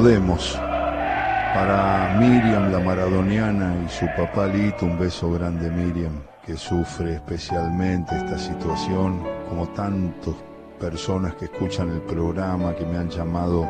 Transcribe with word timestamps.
podemos. 0.00 0.54
Para 0.54 2.16
Miriam, 2.18 2.72
la 2.72 2.80
maradoniana, 2.80 3.74
y 3.84 3.88
su 3.90 4.06
papá 4.16 4.46
Lito, 4.46 4.86
un 4.86 4.98
beso 4.98 5.30
grande, 5.30 5.68
Miriam, 5.68 6.22
que 6.46 6.56
sufre 6.56 7.16
especialmente 7.16 8.16
esta 8.16 8.38
situación, 8.38 9.22
como 9.46 9.68
tantas 9.68 10.34
personas 10.80 11.34
que 11.34 11.44
escuchan 11.46 11.90
el 11.90 12.00
programa, 12.00 12.74
que 12.74 12.86
me 12.86 12.96
han 12.96 13.10
llamado 13.10 13.68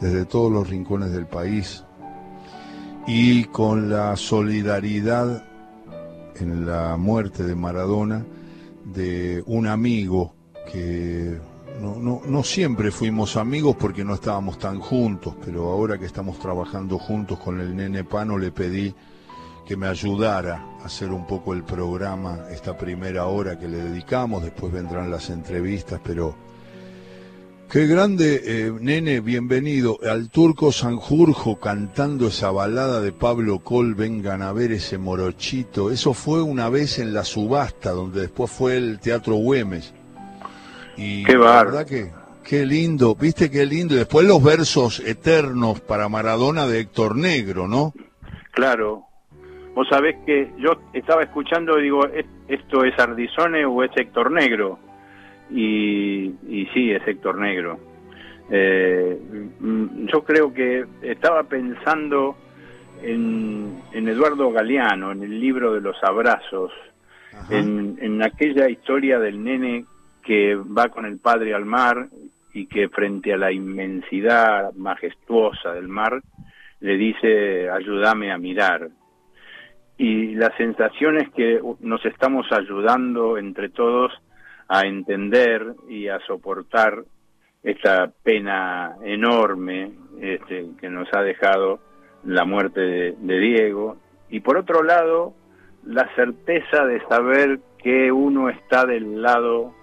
desde 0.00 0.24
todos 0.24 0.50
los 0.50 0.68
rincones 0.68 1.12
del 1.12 1.26
país, 1.26 1.84
y 3.06 3.44
con 3.44 3.88
la 3.88 4.16
solidaridad 4.16 5.44
en 6.40 6.66
la 6.66 6.96
muerte 6.96 7.44
de 7.44 7.54
Maradona 7.54 8.26
de 8.84 9.44
un 9.46 9.68
amigo 9.68 10.34
que 10.72 11.38
no, 11.80 11.96
no, 11.96 12.22
no, 12.26 12.42
siempre 12.42 12.90
fuimos 12.90 13.36
amigos 13.36 13.76
porque 13.78 14.04
no 14.04 14.14
estábamos 14.14 14.58
tan 14.58 14.80
juntos, 14.80 15.34
pero 15.44 15.70
ahora 15.70 15.98
que 15.98 16.06
estamos 16.06 16.38
trabajando 16.38 16.98
juntos 16.98 17.38
con 17.38 17.60
el 17.60 17.76
nene 17.76 18.04
Pano 18.04 18.38
le 18.38 18.50
pedí 18.50 18.94
que 19.66 19.76
me 19.76 19.86
ayudara 19.86 20.64
a 20.80 20.86
hacer 20.86 21.10
un 21.10 21.26
poco 21.26 21.52
el 21.52 21.64
programa, 21.64 22.46
esta 22.50 22.76
primera 22.78 23.26
hora 23.26 23.58
que 23.58 23.68
le 23.68 23.78
dedicamos, 23.78 24.42
después 24.42 24.72
vendrán 24.72 25.10
las 25.10 25.28
entrevistas, 25.28 26.00
pero 26.02 26.36
qué 27.68 27.86
grande, 27.86 28.42
eh, 28.44 28.72
nene, 28.80 29.20
bienvenido. 29.20 29.98
Al 30.08 30.30
Turco 30.30 30.72
Sanjurjo 30.72 31.58
cantando 31.58 32.28
esa 32.28 32.50
balada 32.52 33.00
de 33.00 33.12
Pablo 33.12 33.58
Col, 33.58 33.94
vengan 33.94 34.40
a 34.40 34.52
ver 34.52 34.72
ese 34.72 34.98
morochito, 34.98 35.90
eso 35.90 36.14
fue 36.14 36.40
una 36.42 36.68
vez 36.68 37.00
en 37.00 37.12
la 37.12 37.24
subasta, 37.24 37.90
donde 37.90 38.22
después 38.22 38.50
fue 38.50 38.76
el 38.76 39.00
Teatro 39.00 39.34
Güemes 39.34 39.92
y 40.96 41.24
qué 41.24 41.34
la 41.34 41.64
verdad 41.64 41.86
que 41.86 42.10
qué 42.46 42.64
lindo, 42.64 43.14
viste 43.14 43.50
qué 43.50 43.66
lindo. 43.66 43.94
Y 43.94 43.98
después 43.98 44.26
los 44.26 44.42
versos 44.42 45.00
eternos 45.00 45.80
para 45.80 46.08
Maradona 46.08 46.66
de 46.66 46.80
Héctor 46.80 47.16
Negro, 47.16 47.66
¿no? 47.66 47.92
Claro. 48.52 49.02
Vos 49.74 49.86
sabés 49.90 50.16
que 50.24 50.52
yo 50.58 50.80
estaba 50.94 51.22
escuchando 51.22 51.78
y 51.78 51.82
digo, 51.82 52.00
¿esto 52.48 52.84
es 52.84 52.98
Ardizone 52.98 53.66
o 53.66 53.82
es 53.82 53.90
Héctor 53.94 54.30
Negro? 54.30 54.78
Y, 55.50 56.28
y 56.48 56.68
sí, 56.72 56.92
es 56.92 57.06
Héctor 57.06 57.38
Negro. 57.38 57.78
Eh, 58.48 59.20
yo 60.12 60.24
creo 60.24 60.54
que 60.54 60.86
estaba 61.02 61.42
pensando 61.42 62.36
en, 63.02 63.82
en, 63.92 64.08
Eduardo 64.08 64.50
Galeano, 64.52 65.12
en 65.12 65.22
el 65.24 65.38
libro 65.38 65.74
de 65.74 65.80
los 65.80 65.96
abrazos, 66.02 66.72
en, 67.50 67.98
en 68.00 68.22
aquella 68.22 68.70
historia 68.70 69.18
del 69.18 69.42
nene 69.42 69.84
que 70.26 70.56
va 70.56 70.88
con 70.88 71.06
el 71.06 71.18
padre 71.18 71.54
al 71.54 71.64
mar 71.64 72.08
y 72.52 72.66
que 72.66 72.88
frente 72.88 73.32
a 73.32 73.36
la 73.36 73.52
inmensidad 73.52 74.72
majestuosa 74.74 75.72
del 75.72 75.88
mar 75.88 76.20
le 76.80 76.96
dice 76.96 77.70
ayúdame 77.70 78.32
a 78.32 78.38
mirar. 78.38 78.88
Y 79.98 80.34
la 80.34 80.54
sensación 80.56 81.16
es 81.16 81.30
que 81.30 81.60
nos 81.80 82.04
estamos 82.04 82.50
ayudando 82.50 83.38
entre 83.38 83.70
todos 83.70 84.12
a 84.68 84.82
entender 84.82 85.74
y 85.88 86.08
a 86.08 86.18
soportar 86.26 87.04
esta 87.62 88.10
pena 88.22 88.96
enorme 89.02 89.92
este, 90.20 90.66
que 90.80 90.90
nos 90.90 91.08
ha 91.14 91.22
dejado 91.22 91.78
la 92.24 92.44
muerte 92.44 92.80
de, 92.80 93.12
de 93.18 93.38
Diego. 93.38 93.96
Y 94.28 94.40
por 94.40 94.56
otro 94.56 94.82
lado, 94.82 95.34
la 95.84 96.08
certeza 96.14 96.84
de 96.84 97.00
saber 97.06 97.60
que 97.78 98.10
uno 98.10 98.50
está 98.50 98.84
del 98.84 99.22
lado 99.22 99.75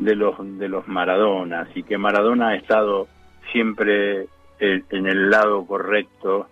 de 0.00 0.16
los 0.16 0.36
de 0.58 0.68
los 0.68 0.88
Maradonas 0.88 1.68
y 1.74 1.82
que 1.82 1.98
Maradona 1.98 2.48
ha 2.48 2.56
estado 2.56 3.06
siempre 3.52 4.26
en, 4.58 5.06
el 5.06 5.30
lado 5.30 5.64
correcto, 5.66 6.48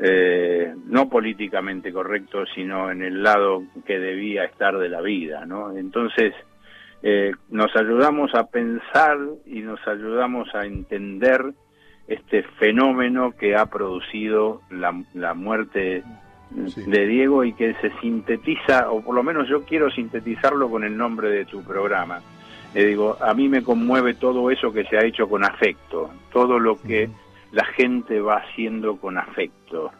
eh, 0.00 0.74
no 0.86 1.08
políticamente 1.08 1.92
correcto, 1.92 2.44
sino 2.54 2.90
en 2.90 3.02
el 3.02 3.22
lado 3.22 3.62
que 3.86 3.98
debía 3.98 4.44
estar 4.44 4.78
de 4.78 4.88
la 4.88 5.00
vida, 5.00 5.44
¿no? 5.44 5.76
Entonces 5.76 6.34
eh, 7.02 7.32
nos 7.50 7.74
ayudamos 7.76 8.34
a 8.34 8.46
pensar 8.46 9.18
y 9.46 9.60
nos 9.60 9.80
ayudamos 9.86 10.52
a 10.54 10.64
entender 10.64 11.52
este 12.06 12.42
fenómeno 12.58 13.32
que 13.32 13.54
ha 13.54 13.66
producido 13.66 14.62
la, 14.70 15.00
la 15.14 15.34
muerte 15.34 16.02
de 16.50 17.06
Diego 17.06 17.44
y 17.44 17.52
que 17.52 17.74
se 17.74 17.90
sintetiza, 18.00 18.90
o 18.90 19.02
por 19.02 19.14
lo 19.14 19.22
menos 19.22 19.48
yo 19.48 19.64
quiero 19.64 19.90
sintetizarlo 19.90 20.70
con 20.70 20.84
el 20.84 20.96
nombre 20.96 21.28
de 21.28 21.44
tu 21.44 21.62
programa, 21.62 22.20
le 22.74 22.84
digo, 22.84 23.16
a 23.20 23.34
mí 23.34 23.48
me 23.48 23.62
conmueve 23.62 24.14
todo 24.14 24.50
eso 24.50 24.72
que 24.72 24.84
se 24.84 24.96
ha 24.96 25.04
hecho 25.04 25.28
con 25.28 25.44
afecto, 25.44 26.10
todo 26.32 26.58
lo 26.58 26.76
que 26.76 27.08
la 27.52 27.64
gente 27.64 28.20
va 28.20 28.36
haciendo 28.36 28.96
con 28.96 29.16
afecto. 29.16 29.90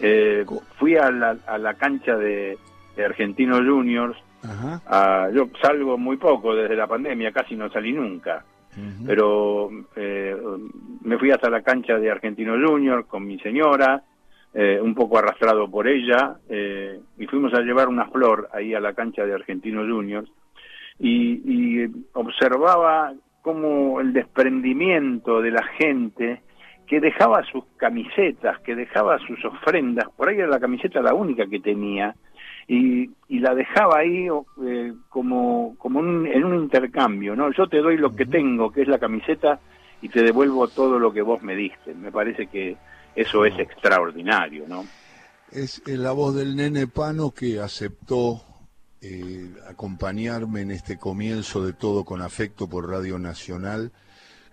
Eh, 0.00 0.44
fui 0.78 0.96
a 0.96 1.10
la, 1.10 1.36
a 1.46 1.58
la 1.58 1.74
cancha 1.74 2.16
de, 2.16 2.58
de 2.96 3.04
Argentinos 3.04 3.60
Juniors, 3.60 4.16
yo 5.34 5.48
salgo 5.60 5.98
muy 5.98 6.16
poco 6.16 6.54
desde 6.54 6.76
la 6.76 6.86
pandemia, 6.86 7.32
casi 7.32 7.56
no 7.56 7.68
salí 7.70 7.92
nunca, 7.92 8.44
pero 9.06 9.70
eh, 9.96 10.36
me 11.02 11.18
fui 11.18 11.30
hasta 11.30 11.50
la 11.50 11.62
cancha 11.62 11.98
de 11.98 12.10
Argentinos 12.10 12.58
Juniors 12.64 13.06
con 13.06 13.26
mi 13.26 13.38
señora, 13.40 14.02
eh, 14.54 14.78
un 14.80 14.94
poco 14.94 15.18
arrastrado 15.18 15.68
por 15.68 15.88
ella, 15.88 16.36
y 17.18 17.26
fuimos 17.26 17.52
a 17.54 17.60
llevar 17.60 17.88
una 17.88 18.06
flor 18.06 18.48
ahí 18.52 18.74
a 18.74 18.80
la 18.80 18.92
cancha 18.92 19.24
de 19.24 19.34
Argentinos 19.34 19.88
Juniors 19.88 20.30
y, 20.98 21.84
observaba 22.14 23.12
como 23.42 24.00
el 24.00 24.12
desprendimiento 24.12 25.40
de 25.40 25.50
la 25.50 25.62
gente 25.78 26.42
que 26.86 27.00
dejaba 27.00 27.44
sus 27.44 27.64
camisetas, 27.76 28.60
que 28.60 28.74
dejaba 28.74 29.18
sus 29.18 29.44
ofrendas, 29.44 30.06
por 30.16 30.28
ahí 30.28 30.36
era 30.36 30.46
la 30.48 30.60
camiseta 30.60 31.00
la 31.00 31.14
única 31.14 31.46
que 31.46 31.60
tenía, 31.60 32.14
y, 32.68 33.10
y 33.28 33.38
la 33.38 33.54
dejaba 33.54 33.98
ahí 33.98 34.28
eh, 34.64 34.92
como, 35.08 35.76
como 35.78 36.00
en 36.00 36.44
un 36.44 36.54
intercambio, 36.54 37.36
¿no? 37.36 37.52
Yo 37.52 37.68
te 37.68 37.78
doy 37.78 37.96
lo 37.96 38.14
que 38.14 38.26
tengo, 38.26 38.72
que 38.72 38.82
es 38.82 38.88
la 38.88 38.98
camiseta, 38.98 39.60
y 40.02 40.08
te 40.08 40.22
devuelvo 40.22 40.68
todo 40.68 40.98
lo 40.98 41.12
que 41.12 41.22
vos 41.22 41.42
me 41.42 41.54
diste. 41.54 41.94
Me 41.94 42.10
parece 42.10 42.46
que 42.46 42.76
eso 43.14 43.44
es 43.44 43.58
extraordinario, 43.58 44.64
¿no? 44.68 44.84
Es 45.50 45.82
la 45.86 46.12
voz 46.12 46.34
del 46.34 46.56
nene 46.56 46.86
Pano 46.86 47.30
que 47.30 47.60
aceptó 47.60 48.42
eh, 49.02 49.52
acompañarme 49.68 50.62
en 50.62 50.70
este 50.70 50.96
comienzo 50.96 51.62
de 51.64 51.74
todo 51.74 52.04
con 52.04 52.22
afecto 52.22 52.68
por 52.68 52.88
Radio 52.88 53.18
Nacional, 53.18 53.92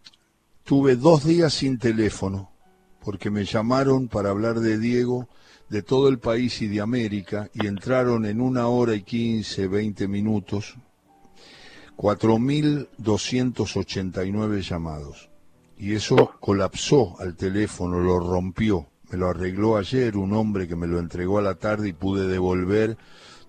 tuve 0.63 0.95
dos 0.95 1.25
días 1.25 1.53
sin 1.53 1.77
teléfono 1.77 2.54
porque 3.05 3.29
me 3.29 3.45
llamaron 3.45 4.07
para 4.07 4.31
hablar 4.31 4.59
de 4.59 4.79
Diego 4.79 5.29
de 5.69 5.83
todo 5.83 6.09
el 6.09 6.17
país 6.17 6.63
y 6.63 6.67
de 6.67 6.81
América 6.81 7.51
y 7.53 7.67
entraron 7.67 8.25
en 8.25 8.41
una 8.41 8.67
hora 8.67 8.95
y 8.95 9.03
quince, 9.03 9.67
veinte 9.67 10.07
minutos 10.07 10.75
4.289 11.97 14.61
llamados. 14.61 15.29
Y 15.77 15.93
eso 15.93 16.31
colapsó 16.39 17.19
al 17.19 17.35
teléfono, 17.35 17.99
lo 17.99 18.19
rompió. 18.19 18.87
Me 19.11 19.17
lo 19.17 19.29
arregló 19.29 19.77
ayer 19.77 20.17
un 20.17 20.33
hombre 20.33 20.67
que 20.67 20.75
me 20.75 20.87
lo 20.87 20.97
entregó 20.99 21.37
a 21.37 21.43
la 21.43 21.55
tarde 21.55 21.89
y 21.89 21.93
pude 21.93 22.27
devolver 22.27 22.97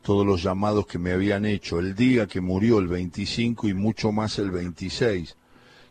todos 0.02 0.26
los 0.26 0.42
llamados 0.42 0.86
que 0.86 0.98
me 0.98 1.12
habían 1.12 1.46
hecho 1.46 1.78
el 1.80 1.94
día 1.94 2.26
que 2.26 2.40
murió 2.40 2.78
el 2.78 2.88
25 2.88 3.68
y 3.68 3.74
mucho 3.74 4.12
más 4.12 4.38
el 4.38 4.50
26, 4.50 5.36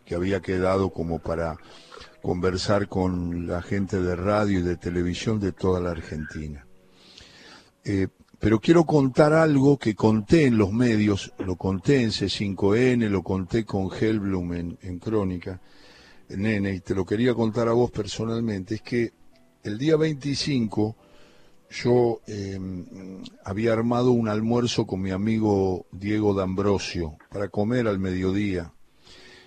que 0.06 0.14
había 0.14 0.40
quedado 0.40 0.90
como 0.90 1.18
para 1.18 1.58
conversar 2.22 2.88
con 2.88 3.46
la 3.46 3.60
gente 3.60 4.00
de 4.00 4.16
radio 4.16 4.60
y 4.60 4.62
de 4.62 4.76
televisión 4.76 5.38
de 5.40 5.52
toda 5.52 5.80
la 5.80 5.90
Argentina. 5.90 6.64
Eh, 7.84 8.08
pero 8.38 8.60
quiero 8.60 8.84
contar 8.84 9.32
algo 9.32 9.78
que 9.78 9.94
conté 9.94 10.46
en 10.46 10.58
los 10.58 10.72
medios, 10.72 11.32
lo 11.38 11.56
conté 11.56 12.02
en 12.02 12.10
C5N, 12.10 13.08
lo 13.08 13.22
conté 13.22 13.64
con 13.64 13.90
Helblum 13.92 14.52
en, 14.54 14.98
Crónica, 14.98 15.60
nene, 16.28 16.74
y 16.74 16.80
te 16.80 16.94
lo 16.94 17.04
quería 17.04 17.34
contar 17.34 17.68
a 17.68 17.72
vos 17.72 17.90
personalmente, 17.90 18.76
es 18.76 18.82
que 18.82 19.12
el 19.62 19.78
día 19.78 19.96
25 19.96 20.96
yo 21.70 22.20
em, 22.26 23.24
había 23.44 23.72
armado 23.72 24.12
un 24.12 24.28
almuerzo 24.28 24.86
con 24.86 25.00
mi 25.00 25.10
amigo 25.10 25.86
Diego 25.90 26.34
D'Ambrosio 26.34 27.16
para 27.30 27.48
comer 27.48 27.88
al 27.88 27.98
mediodía 27.98 28.72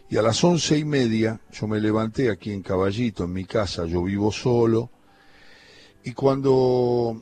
y 0.10 0.18
a 0.18 0.22
las 0.22 0.44
once 0.44 0.78
y 0.78 0.86
media 0.86 1.40
yo 1.52 1.68
me 1.68 1.80
levanté 1.80 2.30
aquí 2.30 2.52
en 2.52 2.64
Caballito, 2.64 3.26
en 3.26 3.34
mi 3.34 3.46
casa, 3.46 3.86
yo 3.86 4.04
vivo 4.04 4.32
solo, 4.32 4.90
y 6.04 6.14
cuando 6.14 7.22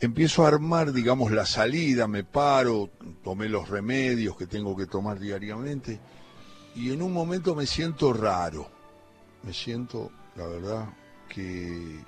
empiezo 0.00 0.44
a 0.44 0.48
armar, 0.48 0.92
digamos, 0.92 1.30
la 1.30 1.46
salida, 1.46 2.08
me 2.08 2.24
paro, 2.24 2.90
tomé 3.22 3.48
los 3.48 3.68
remedios 3.68 4.36
que 4.36 4.46
tengo 4.46 4.76
que 4.76 4.86
tomar 4.86 5.18
diariamente. 5.18 6.00
Y 6.74 6.92
en 6.92 7.02
un 7.02 7.12
momento 7.12 7.54
me 7.54 7.66
siento 7.66 8.12
raro, 8.12 8.68
me 9.42 9.52
siento, 9.52 10.10
la 10.36 10.46
verdad, 10.46 10.88
que 11.28 12.00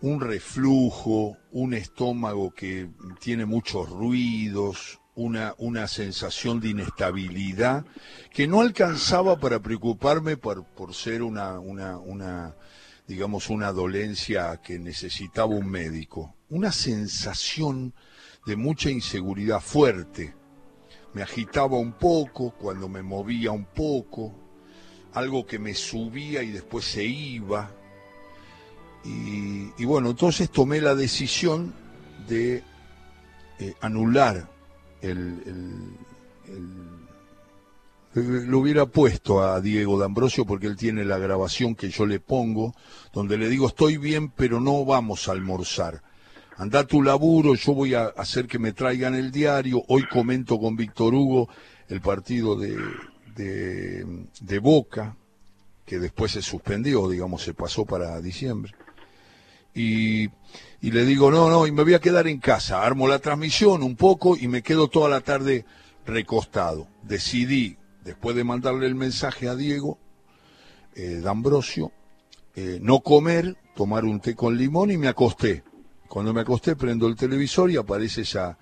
un 0.00 0.20
reflujo, 0.20 1.36
un 1.52 1.74
estómago 1.74 2.52
que 2.52 2.90
tiene 3.20 3.46
muchos 3.46 3.88
ruidos, 3.88 5.00
una, 5.14 5.54
una 5.58 5.86
sensación 5.86 6.60
de 6.60 6.70
inestabilidad 6.70 7.84
que 8.32 8.46
no 8.46 8.60
alcanzaba 8.60 9.38
para 9.38 9.60
preocuparme 9.60 10.36
por, 10.36 10.64
por 10.64 10.94
ser 10.94 11.22
una, 11.22 11.58
una, 11.60 11.98
una, 11.98 12.56
digamos, 13.06 13.48
una 13.50 13.72
dolencia 13.72 14.60
que 14.62 14.78
necesitaba 14.78 15.54
un 15.54 15.68
médico. 15.68 16.34
Una 16.48 16.72
sensación 16.72 17.94
de 18.46 18.56
mucha 18.56 18.90
inseguridad 18.90 19.60
fuerte. 19.60 20.34
Me 21.12 21.22
agitaba 21.22 21.78
un 21.78 21.92
poco 21.92 22.50
cuando 22.50 22.88
me 22.88 23.02
movía 23.02 23.52
un 23.52 23.66
poco, 23.66 24.34
algo 25.12 25.46
que 25.46 25.60
me 25.60 25.74
subía 25.74 26.42
y 26.42 26.50
después 26.50 26.84
se 26.84 27.04
iba. 27.04 27.70
Y, 29.04 29.84
bueno, 29.84 30.10
entonces 30.10 30.50
tomé 30.50 30.80
la 30.80 30.94
decisión 30.94 31.74
de 32.26 32.64
eh, 33.58 33.74
anular 33.80 34.53
el, 35.10 35.94
lo 38.14 38.58
hubiera 38.58 38.86
puesto 38.86 39.42
a 39.42 39.60
Diego 39.60 39.98
D'Ambrosio 39.98 40.44
porque 40.44 40.66
él 40.66 40.76
tiene 40.76 41.04
la 41.04 41.18
grabación 41.18 41.74
que 41.74 41.88
yo 41.90 42.06
le 42.06 42.20
pongo, 42.20 42.74
donde 43.12 43.36
le 43.36 43.48
digo 43.48 43.66
estoy 43.66 43.96
bien, 43.96 44.30
pero 44.30 44.60
no 44.60 44.84
vamos 44.84 45.28
a 45.28 45.32
almorzar. 45.32 46.02
Anda 46.56 46.86
tu 46.86 47.02
laburo, 47.02 47.54
yo 47.54 47.74
voy 47.74 47.94
a 47.94 48.04
hacer 48.04 48.46
que 48.46 48.60
me 48.60 48.72
traigan 48.72 49.16
el 49.16 49.32
diario. 49.32 49.82
Hoy 49.88 50.04
comento 50.06 50.60
con 50.60 50.76
Víctor 50.76 51.12
Hugo 51.12 51.48
el 51.88 52.00
partido 52.00 52.54
de, 52.54 52.78
de, 53.34 54.26
de 54.40 54.58
Boca, 54.60 55.16
que 55.84 55.98
después 55.98 56.30
se 56.32 56.42
suspendió, 56.42 57.08
digamos, 57.08 57.42
se 57.42 57.54
pasó 57.54 57.84
para 57.84 58.20
diciembre. 58.20 58.72
Y 59.74 60.30
le 60.80 61.04
digo, 61.04 61.30
no, 61.30 61.48
no, 61.48 61.66
y 61.66 61.72
me 61.72 61.82
voy 61.82 61.94
a 61.94 62.00
quedar 62.00 62.28
en 62.28 62.38
casa, 62.38 62.82
armo 62.82 63.08
la 63.08 63.18
transmisión 63.18 63.82
un 63.82 63.96
poco 63.96 64.36
y 64.36 64.48
me 64.48 64.62
quedo 64.62 64.88
toda 64.88 65.08
la 65.08 65.22
tarde 65.22 65.64
recostado. 66.04 66.88
Decidí, 67.02 67.78
después 68.04 68.36
de 68.36 68.44
mandarle 68.44 68.86
el 68.86 68.94
mensaje 68.94 69.48
a 69.48 69.56
Diego, 69.56 69.98
eh, 70.94 71.20
D'Ambrosio, 71.22 71.90
eh, 72.54 72.78
no 72.82 73.00
comer, 73.00 73.56
tomar 73.74 74.04
un 74.04 74.20
té 74.20 74.34
con 74.34 74.56
limón 74.56 74.90
y 74.90 74.98
me 74.98 75.08
acosté. 75.08 75.64
Cuando 76.06 76.32
me 76.32 76.42
acosté 76.42 76.76
prendo 76.76 77.08
el 77.08 77.16
televisor 77.16 77.70
y 77.70 77.76
aparece 77.76 78.20
esa, 78.20 78.58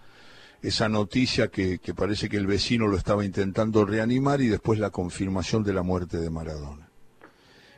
esa 0.63 0.89
noticia 0.89 1.49
que, 1.49 1.79
que 1.81 1.93
parece 1.93 2.29
que 2.29 2.37
el 2.37 2.47
vecino 2.47 2.87
lo 2.87 2.97
estaba 2.97 3.25
intentando 3.25 3.85
reanimar 3.85 4.41
y 4.41 4.47
después 4.47 4.79
la 4.79 4.91
confirmación 4.91 5.63
de 5.65 5.75
la 5.75 5.83
muerte 5.83 6.19
de 6.19 6.31
Maradona. 6.31 6.89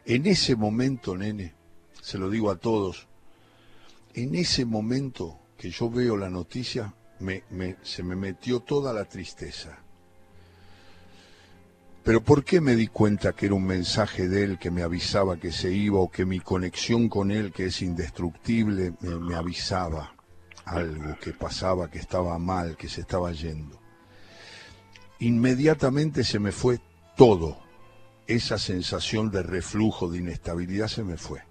En 0.05 0.27
ese 0.27 0.55
momento, 0.55 1.17
nene, 1.17 1.55
se 2.03 2.19
lo 2.19 2.29
digo 2.29 2.51
a 2.51 2.57
todos, 2.57 3.09
en 4.15 4.35
ese 4.37 4.65
momento 4.65 5.41
que 5.59 5.71
yo 5.71 5.91
veo 5.91 6.17
la 6.17 6.31
noticia, 6.31 6.95
se 7.83 8.03
me 8.03 8.17
metió 8.17 8.61
toda 8.61 8.93
la 8.93 9.05
tristeza. 9.05 9.79
Pero 12.05 12.23
¿por 12.23 12.45
qué 12.45 12.61
me 12.61 12.77
di 12.77 12.87
cuenta 12.87 13.33
que 13.33 13.47
era 13.47 13.55
un 13.55 13.67
mensaje 13.67 14.29
de 14.29 14.45
él 14.45 14.59
que 14.59 14.71
me 14.71 14.83
avisaba 14.83 15.39
que 15.39 15.51
se 15.51 15.73
iba 15.73 15.99
o 15.99 16.11
que 16.11 16.27
mi 16.27 16.39
conexión 16.39 17.09
con 17.09 17.31
él, 17.31 17.51
que 17.51 17.67
es 17.67 17.81
indestructible, 17.83 18.95
me, 19.01 19.17
me 19.17 19.35
avisaba 19.35 20.15
algo 20.67 21.17
que 21.19 21.33
pasaba, 21.33 21.91
que 21.91 21.99
estaba 21.99 22.39
mal, 22.39 22.77
que 22.77 22.89
se 22.89 23.01
estaba 23.01 23.33
yendo? 23.33 23.81
Inmediatamente 25.19 26.25
se 26.25 26.39
me 26.39 26.53
fue 26.53 26.79
todo. 27.17 27.59
Esa 28.27 28.59
sensación 28.59 29.31
de 29.31 29.43
reflujo, 29.43 30.09
de 30.11 30.19
inestabilidad 30.19 30.89
se 30.89 31.05
me 31.05 31.17
fue 31.17 31.43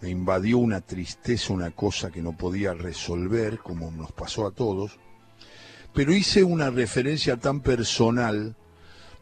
me 0.00 0.10
invadió 0.10 0.58
una 0.58 0.80
tristeza, 0.80 1.52
una 1.52 1.70
cosa 1.70 2.10
que 2.10 2.22
no 2.22 2.36
podía 2.36 2.74
resolver, 2.74 3.58
como 3.58 3.90
nos 3.90 4.12
pasó 4.12 4.46
a 4.46 4.52
todos, 4.52 4.98
pero 5.92 6.12
hice 6.12 6.44
una 6.44 6.70
referencia 6.70 7.36
tan 7.36 7.60
personal 7.60 8.54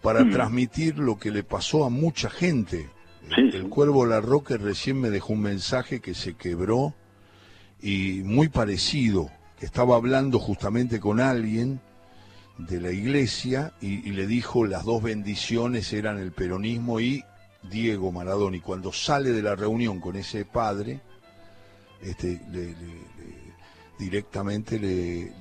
para 0.02 0.24
mm. 0.24 0.30
transmitir 0.30 0.98
lo 0.98 1.18
que 1.18 1.30
le 1.30 1.42
pasó 1.42 1.84
a 1.84 1.90
mucha 1.90 2.28
gente. 2.28 2.90
El 3.36 3.68
Cuervo 3.68 4.06
Larroque 4.06 4.56
recién 4.56 5.00
me 5.00 5.10
dejó 5.10 5.32
un 5.32 5.40
mensaje 5.40 6.00
que 6.00 6.14
se 6.14 6.34
quebró 6.34 6.94
y 7.80 8.20
muy 8.24 8.48
parecido, 8.48 9.30
que 9.58 9.66
estaba 9.66 9.96
hablando 9.96 10.38
justamente 10.38 11.00
con 11.00 11.18
alguien 11.18 11.80
de 12.58 12.80
la 12.80 12.92
iglesia 12.92 13.72
y, 13.80 14.08
y 14.08 14.12
le 14.12 14.26
dijo 14.26 14.64
las 14.64 14.84
dos 14.84 15.02
bendiciones 15.02 15.92
eran 15.92 16.18
el 16.18 16.32
peronismo 16.32 17.00
y 17.00 17.24
Diego 17.70 18.12
Maradona, 18.12 18.56
y 18.56 18.60
cuando 18.60 18.92
sale 18.92 19.32
de 19.32 19.42
la 19.42 19.54
reunión 19.54 20.00
con 20.00 20.16
ese 20.16 20.44
padre, 20.44 21.00
este, 22.02 22.40
directamente 23.98 24.78
le, 24.78 25.32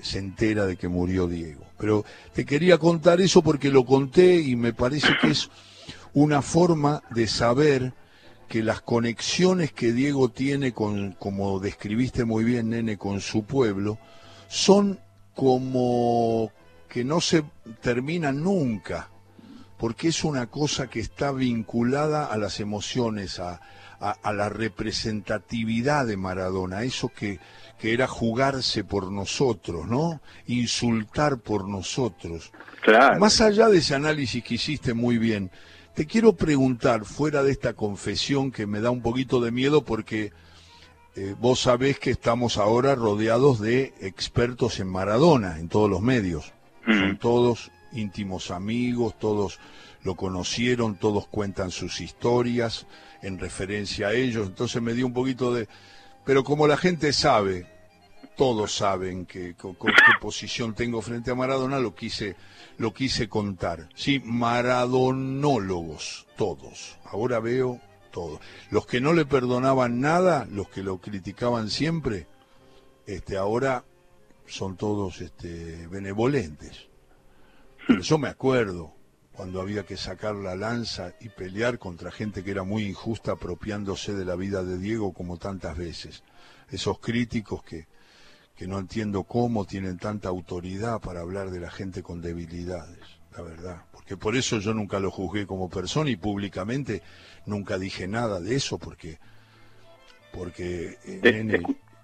se 0.00 0.18
entera 0.18 0.66
de 0.66 0.76
que 0.76 0.88
murió 0.88 1.26
Diego. 1.26 1.64
Pero 1.78 2.04
te 2.32 2.44
quería 2.44 2.78
contar 2.78 3.20
eso 3.20 3.42
porque 3.42 3.70
lo 3.70 3.84
conté 3.84 4.40
y 4.40 4.56
me 4.56 4.72
parece 4.72 5.08
que 5.20 5.30
es 5.30 5.50
una 6.12 6.42
forma 6.42 7.02
de 7.10 7.26
saber 7.26 7.92
que 8.48 8.62
las 8.62 8.80
conexiones 8.80 9.72
que 9.72 9.92
Diego 9.92 10.30
tiene 10.30 10.72
con, 10.72 11.12
como 11.12 11.60
describiste 11.60 12.24
muy 12.24 12.44
bien, 12.44 12.70
nene, 12.70 12.96
con 12.96 13.20
su 13.20 13.44
pueblo, 13.44 13.98
son 14.48 14.98
como 15.34 16.50
que 16.88 17.04
no 17.04 17.20
se 17.20 17.44
terminan 17.82 18.42
nunca 18.42 19.10
porque 19.78 20.08
es 20.08 20.24
una 20.24 20.48
cosa 20.48 20.88
que 20.88 21.00
está 21.00 21.32
vinculada 21.32 22.26
a 22.26 22.36
las 22.36 22.60
emociones, 22.60 23.38
a, 23.38 23.60
la 24.00 24.48
representatividad 24.48 26.06
de 26.06 26.16
Maradona, 26.16 26.82
eso 26.82 27.08
que, 27.08 27.40
que 27.78 27.92
era 27.92 28.06
jugarse 28.06 28.84
por 28.84 29.10
nosotros, 29.10 29.88
¿no? 29.88 30.20
Insultar 30.46 31.38
por 31.38 31.68
nosotros. 31.68 32.52
Claro. 32.82 33.18
Más 33.18 33.40
allá 33.40 33.68
de 33.68 33.78
ese 33.78 33.96
análisis 33.96 34.44
que 34.44 34.54
hiciste 34.54 34.94
muy 34.94 35.18
bien, 35.18 35.50
te 35.94 36.06
quiero 36.06 36.36
preguntar, 36.36 37.04
fuera 37.04 37.42
de 37.42 37.50
esta 37.50 37.72
confesión 37.72 38.52
que 38.52 38.66
me 38.66 38.80
da 38.80 38.90
un 38.90 39.02
poquito 39.02 39.40
de 39.40 39.50
miedo 39.50 39.84
porque 39.84 40.32
eh, 41.16 41.34
vos 41.40 41.60
sabés 41.62 41.98
que 41.98 42.10
estamos 42.10 42.56
ahora 42.56 42.94
rodeados 42.94 43.58
de 43.58 43.94
expertos 44.00 44.78
en 44.78 44.86
Maradona, 44.86 45.58
en 45.58 45.68
todos 45.68 45.90
los 45.90 46.00
medios. 46.00 46.52
Son 46.86 47.18
todos 47.18 47.70
íntimos 47.98 48.50
amigos, 48.50 49.18
todos 49.18 49.58
lo 50.02 50.14
conocieron, 50.14 50.96
todos 50.96 51.26
cuentan 51.26 51.70
sus 51.70 52.00
historias 52.00 52.86
en 53.22 53.38
referencia 53.38 54.08
a 54.08 54.14
ellos, 54.14 54.46
entonces 54.46 54.80
me 54.80 54.94
dio 54.94 55.06
un 55.06 55.12
poquito 55.12 55.52
de... 55.52 55.68
Pero 56.24 56.44
como 56.44 56.66
la 56.66 56.76
gente 56.76 57.12
sabe, 57.12 57.66
todos 58.36 58.74
saben 58.74 59.26
que, 59.26 59.54
con, 59.54 59.74
qué 59.74 59.86
posición 60.20 60.74
tengo 60.74 61.02
frente 61.02 61.30
a 61.30 61.34
Maradona, 61.34 61.80
lo 61.80 61.94
quise, 61.94 62.36
lo 62.78 62.94
quise 62.94 63.28
contar. 63.28 63.88
Sí, 63.94 64.20
maradonólogos, 64.24 66.26
todos. 66.36 66.98
Ahora 67.04 67.40
veo 67.40 67.80
todos. 68.12 68.40
Los 68.70 68.86
que 68.86 69.00
no 69.00 69.12
le 69.12 69.26
perdonaban 69.26 70.00
nada, 70.00 70.46
los 70.50 70.68
que 70.68 70.82
lo 70.82 70.98
criticaban 70.98 71.68
siempre, 71.68 72.26
este, 73.06 73.36
ahora 73.36 73.84
son 74.46 74.76
todos 74.76 75.20
este, 75.20 75.86
benevolentes. 75.88 76.87
Pero 77.88 78.02
yo 78.02 78.18
me 78.18 78.28
acuerdo 78.28 78.92
cuando 79.32 79.62
había 79.62 79.86
que 79.86 79.96
sacar 79.96 80.34
la 80.34 80.54
lanza 80.54 81.14
y 81.22 81.30
pelear 81.30 81.78
contra 81.78 82.10
gente 82.10 82.44
que 82.44 82.50
era 82.50 82.62
muy 82.62 82.84
injusta 82.84 83.32
apropiándose 83.32 84.12
de 84.12 84.26
la 84.26 84.36
vida 84.36 84.62
de 84.62 84.76
Diego 84.76 85.14
como 85.14 85.38
tantas 85.38 85.74
veces. 85.74 86.22
Esos 86.70 86.98
críticos 86.98 87.62
que, 87.64 87.86
que 88.54 88.66
no 88.66 88.78
entiendo 88.78 89.22
cómo 89.22 89.64
tienen 89.64 89.96
tanta 89.96 90.28
autoridad 90.28 91.00
para 91.00 91.20
hablar 91.20 91.50
de 91.50 91.60
la 91.60 91.70
gente 91.70 92.02
con 92.02 92.20
debilidades, 92.20 92.98
la 93.34 93.42
verdad. 93.42 93.84
Porque 93.90 94.18
por 94.18 94.36
eso 94.36 94.58
yo 94.58 94.74
nunca 94.74 95.00
lo 95.00 95.10
juzgué 95.10 95.46
como 95.46 95.70
persona 95.70 96.10
y 96.10 96.16
públicamente 96.16 97.02
nunca 97.46 97.78
dije 97.78 98.06
nada 98.06 98.38
de 98.38 98.54
eso 98.54 98.76
porque 98.76 99.18
porque 100.30 100.98
nene, 101.22 101.62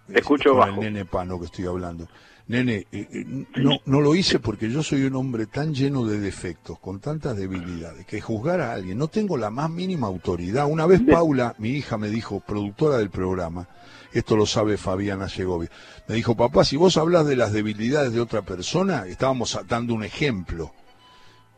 escucho 0.09 0.57
con 0.57 0.67
el 0.67 0.81
nene 0.81 1.05
pano 1.05 1.39
que 1.39 1.45
estoy 1.45 1.67
hablando. 1.67 2.09
Nene, 2.47 2.87
eh, 2.93 3.09
eh, 3.11 3.47
no, 3.57 3.79
no 3.87 4.01
lo 4.03 4.15
hice 4.15 4.39
porque 4.39 4.71
yo 4.71 4.83
soy 4.83 5.05
un 5.05 5.17
hombre 5.17 5.47
tan 5.47 5.73
lleno 5.73 6.05
de 6.05 6.21
defectos, 6.21 6.79
con 6.79 7.01
tantas 7.01 7.37
debilidades, 7.37 8.05
que 8.05 8.21
juzgar 8.21 8.61
a 8.61 8.75
alguien, 8.75 8.99
no 8.99 9.09
tengo 9.09 9.39
la 9.39 9.49
más 9.49 9.71
mínima 9.71 10.09
autoridad. 10.09 10.67
Una 10.67 10.85
vez 10.85 11.01
Paula, 11.11 11.55
mi 11.59 11.71
hija, 11.71 11.97
me 11.97 12.11
dijo, 12.11 12.41
productora 12.41 12.99
del 12.99 13.09
programa, 13.09 13.69
esto 14.13 14.37
lo 14.37 14.45
sabe 14.45 14.77
Fabiana 14.77 15.31
Segovia, 15.31 15.71
me 16.07 16.17
dijo, 16.17 16.37
papá, 16.37 16.65
si 16.65 16.77
vos 16.77 16.99
hablas 16.99 17.27
de 17.27 17.37
las 17.37 17.53
debilidades 17.53 18.13
de 18.13 18.21
otra 18.21 18.43
persona, 18.43 19.07
estábamos 19.07 19.59
dando 19.67 19.95
un 19.95 20.05
ejemplo. 20.05 20.75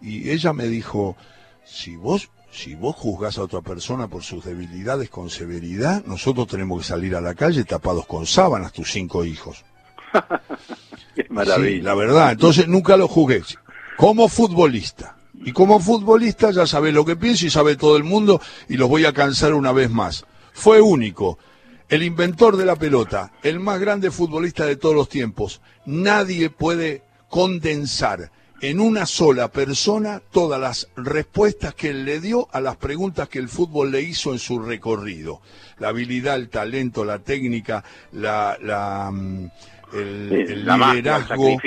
Y 0.00 0.30
ella 0.30 0.52
me 0.52 0.68
dijo, 0.68 1.16
si 1.64 1.96
vos 1.96 2.30
si 2.52 2.74
vos 2.74 2.96
juzgás 2.96 3.36
a 3.36 3.42
otra 3.42 3.60
persona 3.60 4.08
por 4.08 4.22
sus 4.22 4.44
debilidades 4.44 5.10
con 5.10 5.28
severidad, 5.28 6.02
nosotros 6.06 6.46
tenemos 6.46 6.80
que 6.80 6.88
salir 6.88 7.14
a 7.14 7.20
la 7.20 7.34
calle 7.34 7.64
tapados 7.64 8.06
con 8.06 8.24
sábanas, 8.24 8.72
tus 8.72 8.90
cinco 8.92 9.26
hijos. 9.26 9.64
Qué 11.24 11.26
maravilla. 11.30 11.82
la 11.82 11.94
verdad, 11.94 12.32
entonces 12.32 12.68
nunca 12.68 12.96
lo 12.96 13.08
jugué. 13.08 13.42
Como 13.96 14.28
futbolista. 14.28 15.16
Y 15.44 15.52
como 15.52 15.80
futbolista 15.80 16.50
ya 16.50 16.66
sabés 16.66 16.92
lo 16.92 17.04
que 17.04 17.16
pienso 17.16 17.46
y 17.46 17.50
sabe 17.50 17.76
todo 17.76 17.96
el 17.96 18.04
mundo 18.04 18.40
y 18.68 18.76
los 18.76 18.88
voy 18.88 19.04
a 19.04 19.12
cansar 19.12 19.54
una 19.54 19.72
vez 19.72 19.90
más. 19.90 20.24
Fue 20.52 20.80
único. 20.80 21.38
El 21.88 22.02
inventor 22.02 22.56
de 22.56 22.66
la 22.66 22.76
pelota, 22.76 23.32
el 23.42 23.60
más 23.60 23.78
grande 23.78 24.10
futbolista 24.10 24.66
de 24.66 24.76
todos 24.76 24.94
los 24.94 25.08
tiempos. 25.08 25.60
Nadie 25.84 26.50
puede 26.50 27.02
condensar 27.28 28.30
en 28.60 28.80
una 28.80 29.06
sola 29.06 29.48
persona 29.48 30.20
todas 30.32 30.60
las 30.60 30.88
respuestas 30.96 31.74
que 31.74 31.90
él 31.90 32.04
le 32.04 32.20
dio 32.20 32.48
a 32.52 32.60
las 32.60 32.76
preguntas 32.76 33.28
que 33.28 33.38
el 33.38 33.48
fútbol 33.48 33.92
le 33.92 34.00
hizo 34.00 34.32
en 34.32 34.38
su 34.38 34.58
recorrido. 34.58 35.40
La 35.78 35.88
habilidad, 35.88 36.36
el 36.36 36.48
talento, 36.48 37.04
la 37.04 37.18
técnica, 37.18 37.84
la, 38.12 38.56
la, 38.60 39.12
el, 39.92 40.64
liderazgo, 40.64 41.58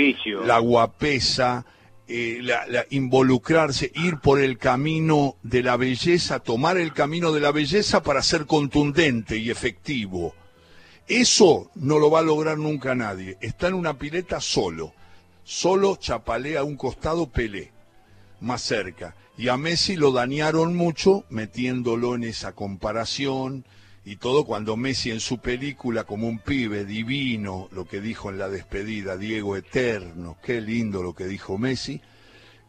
la 0.45 0.59
guapesa, 0.59 1.65
eh, 2.07 2.39
la, 2.41 2.85
involucrarse, 2.89 3.91
ir 3.95 4.17
por 4.17 4.41
el 4.41 4.57
camino 4.57 5.35
de 5.43 5.63
la 5.63 5.77
belleza, 5.77 6.39
tomar 6.39 6.77
el 6.77 6.93
camino 6.93 7.31
de 7.31 7.39
la 7.39 7.51
belleza 7.51 8.03
para 8.03 8.21
ser 8.21 8.45
contundente 8.45 9.37
y 9.37 9.49
efectivo. 9.49 10.35
Eso 11.07 11.71
no 11.75 11.97
lo 11.97 12.11
va 12.11 12.19
a 12.19 12.23
lograr 12.23 12.57
nunca 12.57 12.93
nadie. 12.93 13.37
Está 13.41 13.67
en 13.67 13.73
una 13.73 13.97
pileta 13.97 14.39
solo 14.39 14.93
Solo 15.51 15.95
chapalea 15.95 16.59
a 16.59 16.63
un 16.63 16.75
costado 16.75 17.31
Pelé, 17.31 17.71
más 18.39 18.61
cerca. 18.61 19.15
Y 19.35 19.47
a 19.47 19.57
Messi 19.57 19.95
lo 19.95 20.11
dañaron 20.11 20.75
mucho 20.75 21.25
metiéndolo 21.31 22.13
en 22.13 22.23
esa 22.23 22.51
comparación 22.51 23.65
y 24.09 24.15
todo 24.15 24.43
cuando 24.43 24.75
Messi 24.75 25.11
en 25.11 25.19
su 25.19 25.37
película 25.37 26.03
como 26.03 26.27
un 26.27 26.39
pibe 26.39 26.83
divino, 26.83 27.69
lo 27.71 27.85
que 27.87 28.01
dijo 28.01 28.31
en 28.31 28.39
la 28.39 28.49
despedida, 28.49 29.17
Diego 29.17 29.55
Eterno, 29.55 30.35
qué 30.41 30.61
lindo 30.61 31.03
lo 31.03 31.13
que 31.13 31.25
dijo 31.25 31.59
Messi. 31.59 32.01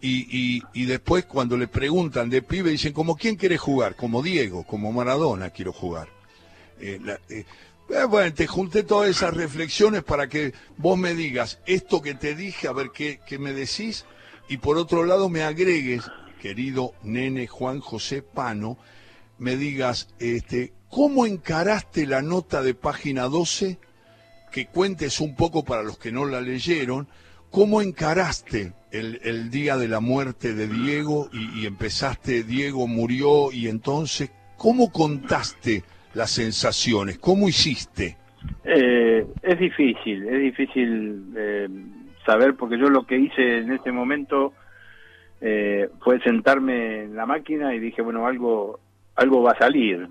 Y, 0.02 0.62
y, 0.74 0.84
después 0.84 1.24
cuando 1.24 1.56
le 1.56 1.66
preguntan 1.66 2.28
de 2.28 2.42
pibe 2.42 2.70
dicen, 2.70 2.92
¿como 2.92 3.16
quién 3.16 3.36
quiere 3.36 3.56
jugar? 3.56 3.96
Como 3.96 4.22
Diego, 4.22 4.64
como 4.64 4.92
Maradona 4.92 5.48
quiero 5.48 5.72
jugar. 5.72 6.10
Eh, 6.78 7.00
eh, 7.30 7.46
eh, 7.88 8.04
bueno, 8.04 8.34
te 8.34 8.46
junté 8.46 8.82
todas 8.82 9.08
esas 9.08 9.32
reflexiones 9.32 10.02
para 10.02 10.28
que 10.28 10.52
vos 10.76 10.98
me 10.98 11.14
digas 11.14 11.58
esto 11.64 12.02
que 12.02 12.12
te 12.12 12.34
dije, 12.34 12.68
a 12.68 12.72
ver 12.72 12.90
qué, 12.90 13.18
qué 13.26 13.38
me 13.38 13.54
decís, 13.54 14.04
y 14.50 14.58
por 14.58 14.76
otro 14.76 15.06
lado 15.06 15.30
me 15.30 15.42
agregues, 15.42 16.02
querido 16.42 16.92
nene 17.02 17.46
Juan 17.46 17.80
José 17.80 18.20
Pano, 18.20 18.76
me 19.38 19.56
digas, 19.56 20.08
este, 20.18 20.74
¿cómo 20.90 21.24
encaraste 21.24 22.06
la 22.06 22.20
nota 22.20 22.62
de 22.62 22.74
página 22.74 23.24
12? 23.24 23.78
Que 24.52 24.66
cuentes 24.66 25.20
un 25.20 25.34
poco 25.34 25.64
para 25.64 25.82
los 25.82 25.98
que 25.98 26.12
no 26.12 26.26
la 26.26 26.40
leyeron, 26.40 27.08
¿cómo 27.50 27.80
encaraste 27.80 28.74
el, 28.90 29.50
día 29.50 29.76
de 29.76 29.88
la 29.88 30.00
muerte 30.00 30.52
de 30.52 30.66
Diego 30.68 31.30
y, 31.32 31.60
y 31.60 31.66
empezaste, 31.66 32.42
Diego 32.42 32.86
murió 32.86 33.52
y 33.52 33.68
entonces, 33.68 34.30
¿cómo 34.56 34.92
contaste? 34.92 35.84
las 36.14 36.30
sensaciones? 36.30 37.18
¿Cómo 37.18 37.48
hiciste? 37.48 38.16
Eh, 38.64 39.26
es 39.42 39.58
difícil, 39.58 40.26
es 40.28 40.40
difícil 40.40 41.24
eh, 41.36 41.68
saber 42.24 42.54
porque 42.54 42.78
yo 42.78 42.88
lo 42.88 43.04
que 43.06 43.18
hice 43.18 43.58
en 43.58 43.72
ese 43.72 43.92
momento 43.92 44.54
eh, 45.40 45.88
fue 46.00 46.20
sentarme 46.20 47.04
en 47.04 47.16
la 47.16 47.26
máquina 47.26 47.74
y 47.74 47.78
dije, 47.78 48.02
bueno, 48.02 48.26
algo, 48.26 48.80
algo 49.16 49.42
va 49.42 49.52
a 49.52 49.58
salir. 49.58 50.08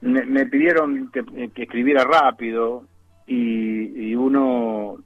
Me, 0.00 0.46
pidieron 0.46 1.10
que, 1.10 1.24
escribiera 1.62 2.04
rápido 2.04 2.84
y, 3.26 4.14
uno 4.14 4.96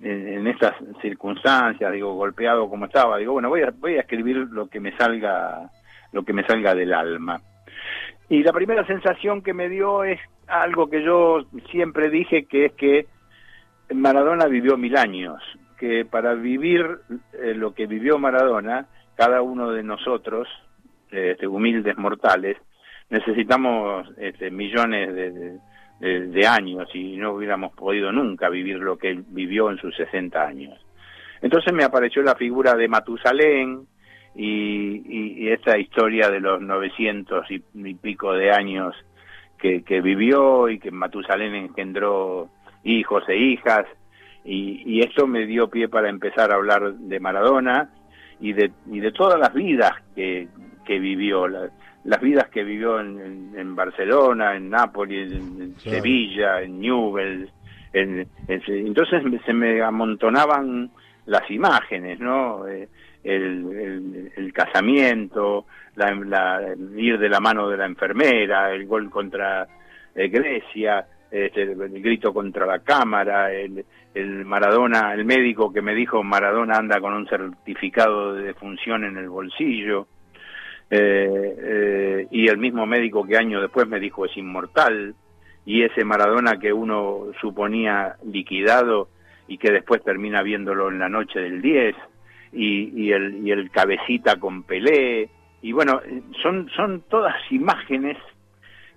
en, 0.00 0.46
estas 0.46 0.72
circunstancias, 1.02 1.92
digo, 1.92 2.14
golpeado 2.14 2.68
como 2.68 2.86
estaba, 2.86 3.18
digo, 3.18 3.32
bueno, 3.32 3.48
voy 3.48 3.62
a, 3.62 3.72
voy 3.78 3.96
a 3.96 4.00
escribir 4.00 4.36
lo 4.36 4.68
que 4.68 4.80
me 4.80 4.96
salga, 4.96 5.70
lo 6.12 6.24
que 6.24 6.32
me 6.32 6.46
salga 6.46 6.74
del 6.74 6.94
alma. 6.94 7.40
Y 8.28 8.42
la 8.42 8.52
primera 8.52 8.86
sensación 8.86 9.42
que 9.42 9.52
me 9.52 9.68
dio 9.68 10.04
es 10.04 10.18
algo 10.46 10.88
que 10.88 11.02
yo 11.02 11.44
siempre 11.70 12.08
dije, 12.08 12.46
que 12.46 12.66
es 12.66 12.72
que 12.72 13.06
Maradona 13.92 14.46
vivió 14.46 14.76
mil 14.76 14.96
años, 14.96 15.42
que 15.78 16.04
para 16.04 16.34
vivir 16.34 16.98
eh, 17.32 17.54
lo 17.54 17.74
que 17.74 17.86
vivió 17.86 18.18
Maradona, 18.18 18.86
cada 19.16 19.42
uno 19.42 19.70
de 19.70 19.82
nosotros, 19.82 20.48
este, 21.14 21.46
humildes 21.46 21.96
mortales, 21.96 22.56
necesitamos 23.10 24.08
este, 24.18 24.50
millones 24.50 25.14
de, 25.14 25.60
años 26.46 26.88
y 26.92 27.16
no 27.16 27.32
hubiéramos 27.32 27.72
podido 27.72 28.12
nunca 28.12 28.50
vivir 28.50 28.76
lo 28.76 28.98
que 28.98 29.10
él 29.10 29.24
vivió 29.28 29.70
en 29.70 29.78
sus 29.78 29.96
60 29.96 30.44
años. 30.44 30.78
Entonces 31.40 31.72
me 31.72 31.84
apareció 31.84 32.22
la 32.22 32.34
figura 32.34 32.74
de 32.74 32.88
Matusalén, 32.88 33.86
y, 34.34 35.44
y, 35.44 35.48
esta 35.52 35.78
historia 35.78 36.28
de 36.28 36.40
los 36.40 36.60
900 36.60 37.46
y, 37.50 37.94
pico 37.94 38.32
de 38.32 38.50
años 38.50 38.94
que, 39.58 40.00
vivió 40.02 40.68
y 40.68 40.78
que 40.78 40.90
Matusalén 40.90 41.54
engendró 41.54 42.50
hijos 42.82 43.22
e 43.28 43.36
hijas 43.36 43.86
y, 44.44 45.00
esto 45.00 45.26
me 45.26 45.46
dio 45.46 45.70
pie 45.70 45.88
para 45.88 46.10
empezar 46.10 46.50
a 46.50 46.56
hablar 46.56 46.94
de 46.94 47.20
Maradona 47.20 47.90
y 48.40 48.52
de 48.52 49.12
todas 49.12 49.38
las 49.38 49.54
vidas 49.54 49.92
que, 50.16 50.48
que 50.84 50.98
vivió, 50.98 51.48
las 51.48 52.20
vidas 52.20 52.48
que 52.48 52.64
vivió 52.64 53.00
en, 53.00 53.74
Barcelona, 53.74 54.56
en 54.56 54.70
Nápoles, 54.70 55.32
en, 55.32 55.74
Sevilla, 55.78 56.62
en 56.62 56.80
Newell's. 56.80 57.50
entonces 57.92 59.22
se 59.44 59.52
me 59.52 59.82
amontonaban 59.82 60.90
las 61.26 61.50
imágenes, 61.50 62.20
¿no? 62.20 62.66
Eh, 62.68 62.88
el, 63.24 64.52
casamiento, 64.52 65.66
la, 65.96 66.74
ir 66.96 67.18
de 67.18 67.28
la 67.28 67.40
mano 67.40 67.68
de 67.68 67.76
la 67.76 67.86
enfermera, 67.86 68.70
el 68.70 68.86
gol 68.86 69.10
contra 69.10 69.66
eh, 70.14 70.28
Grecia, 70.28 71.06
este, 71.30 71.62
el 71.62 72.02
grito 72.02 72.32
contra 72.32 72.66
la 72.66 72.80
cámara, 72.80 73.52
el, 73.52 73.84
el 74.14 74.44
Maradona, 74.44 75.12
el 75.14 75.24
médico 75.24 75.72
que 75.72 75.82
me 75.82 75.94
dijo 75.94 76.22
Maradona 76.22 76.76
anda 76.76 77.00
con 77.00 77.14
un 77.14 77.26
certificado 77.26 78.34
de 78.34 78.44
defunción 78.44 79.04
en 79.04 79.16
el 79.16 79.28
bolsillo, 79.28 80.06
eh, 80.90 81.56
eh, 81.58 82.26
y 82.30 82.48
el 82.48 82.58
mismo 82.58 82.86
médico 82.86 83.26
que 83.26 83.36
años 83.36 83.62
después 83.62 83.88
me 83.88 84.00
dijo 84.00 84.26
es 84.26 84.36
inmortal, 84.36 85.14
y 85.66 85.82
ese 85.82 86.04
Maradona 86.04 86.58
que 86.58 86.72
uno 86.72 87.28
suponía 87.40 88.16
liquidado 88.24 89.08
y 89.48 89.58
que 89.58 89.72
después 89.72 90.02
termina 90.02 90.42
viéndolo 90.42 90.90
en 90.90 90.98
la 90.98 91.08
noche 91.08 91.40
del 91.40 91.62
10, 91.62 91.96
y, 92.52 93.10
el, 93.10 93.46
y 93.46 93.50
el 93.50 93.70
cabecita 93.70 94.36
con 94.36 94.62
Pelé, 94.62 95.28
y 95.60 95.72
bueno, 95.72 96.00
son, 96.42 96.68
son 96.76 97.02
todas 97.08 97.34
imágenes 97.50 98.16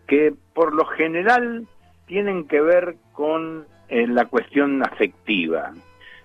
que 0.06 0.34
por 0.54 0.74
lo 0.76 0.86
general 0.86 1.66
tienen 2.08 2.48
que 2.48 2.62
ver 2.62 2.96
con 3.14 3.66
eh, 3.90 4.08
la 4.08 4.26
cuestión 4.26 4.84
afectiva. 4.84 5.72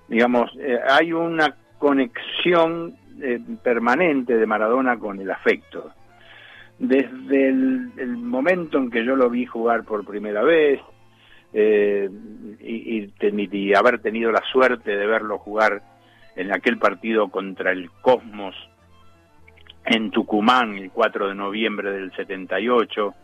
Digamos, 0.08 0.50
eh, 0.58 0.78
hay 0.88 1.12
una 1.12 1.56
conexión 1.78 2.94
eh, 3.22 3.40
permanente 3.62 4.36
de 4.36 4.46
Maradona 4.46 4.98
con 4.98 5.20
el 5.20 5.30
afecto. 5.30 5.92
Desde 6.78 7.48
el, 7.48 8.16
momento 8.16 8.78
en 8.78 8.90
que 8.90 9.04
yo 9.04 9.14
lo 9.14 9.30
vi 9.30 9.46
jugar 9.46 9.84
por 9.84 10.04
primera 10.04 10.42
vez 10.42 10.80
y, 11.54 13.10
y, 13.20 13.74
haber 13.74 14.00
tenido 14.00 14.32
la 14.32 14.42
suerte 14.50 14.96
de 14.96 15.06
verlo 15.06 15.38
jugar 15.38 15.82
en 16.34 16.52
aquel 16.52 16.78
partido 16.78 17.28
contra 17.28 17.72
el 17.72 17.90
Cosmos 18.00 18.56
en 19.84 20.10
Tucumán 20.10 20.76
el 20.76 20.90
4 20.90 21.28
de 21.28 21.34
noviembre 21.34 21.90
del 21.90 22.12
78, 22.12 23.14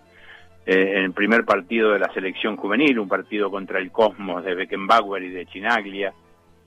eh, 0.67 0.93
en 0.97 1.05
el 1.05 1.13
primer 1.13 1.45
partido 1.45 1.93
de 1.93 2.01
la 2.01 2.13
selección 2.13 2.57
juvenil, 2.57 2.99
un 2.99 3.09
partido 3.09 3.51
contra 3.51 3.79
el 3.79 3.91
Cosmos 3.91 4.45
de 4.45 4.55
Beckenbauer 4.55 5.23
y 5.23 5.31
de 5.31 5.47
Chinaglia, 5.47 6.13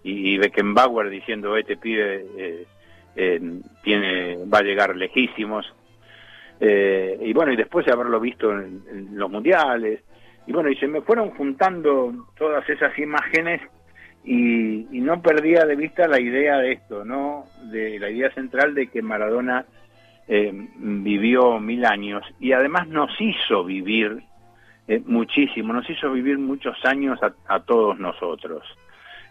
y, 0.03 0.37
Beckenbauer 0.37 1.09
diciendo, 1.09 1.55
este 1.55 1.77
pibe 1.77 2.15
eh, 2.15 2.25
eh, 2.37 2.67
tiene, 3.15 4.37
va 4.45 4.59
a 4.59 4.63
llegar 4.63 4.95
lejísimos, 4.95 5.65
y 6.59 7.33
bueno, 7.33 7.51
y 7.51 7.55
después 7.55 7.85
de 7.85 7.91
haberlo 7.91 8.19
visto 8.19 8.51
en 8.51 9.09
los 9.13 9.29
mundiales, 9.29 10.01
y 10.47 10.51
bueno, 10.51 10.69
y 10.69 10.75
se 10.75 10.87
me 10.87 11.01
fueron 11.01 11.31
juntando 11.31 12.27
todas 12.37 12.67
esas 12.69 12.97
imágenes 12.97 13.61
y, 14.23 14.99
no 15.01 15.21
perdía 15.21 15.65
de 15.65 15.75
vista 15.75 16.07
la 16.07 16.19
idea 16.19 16.57
de 16.57 16.73
esto, 16.73 17.03
¿no? 17.03 17.45
De 17.71 17.99
la 17.99 18.09
idea 18.09 18.31
central 18.31 18.73
de 18.75 18.87
que 18.87 19.01
Maradona 19.01 19.65
eh, 20.27 20.51
vivió 20.77 21.59
mil 21.59 21.85
años 21.85 22.23
y 22.39 22.51
además 22.51 22.87
nos 22.87 23.09
hizo 23.19 23.63
vivir 23.63 24.23
eh, 24.87 25.01
muchísimo, 25.05 25.73
nos 25.73 25.89
hizo 25.89 26.11
vivir 26.11 26.37
muchos 26.37 26.77
años 26.85 27.19
a, 27.47 27.59
todos 27.61 27.99
nosotros. 27.99 28.63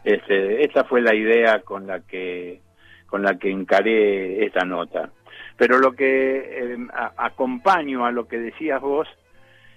Este, 0.02 0.64
esta 0.64 0.84
fue 0.84 1.00
la 1.02 1.14
idea 1.14 1.60
con 1.60 1.86
la 1.86 2.00
que 2.00 2.60
con 3.10 3.22
la 3.22 3.36
que 3.36 3.50
encaré 3.50 4.44
esta 4.46 4.64
nota. 4.64 5.10
Pero 5.56 5.78
lo 5.78 5.92
que 5.92 6.74
eh, 6.74 6.78
acompaño 7.16 8.06
a 8.06 8.12
lo 8.12 8.26
que 8.26 8.38
decías 8.38 8.80
vos 8.80 9.08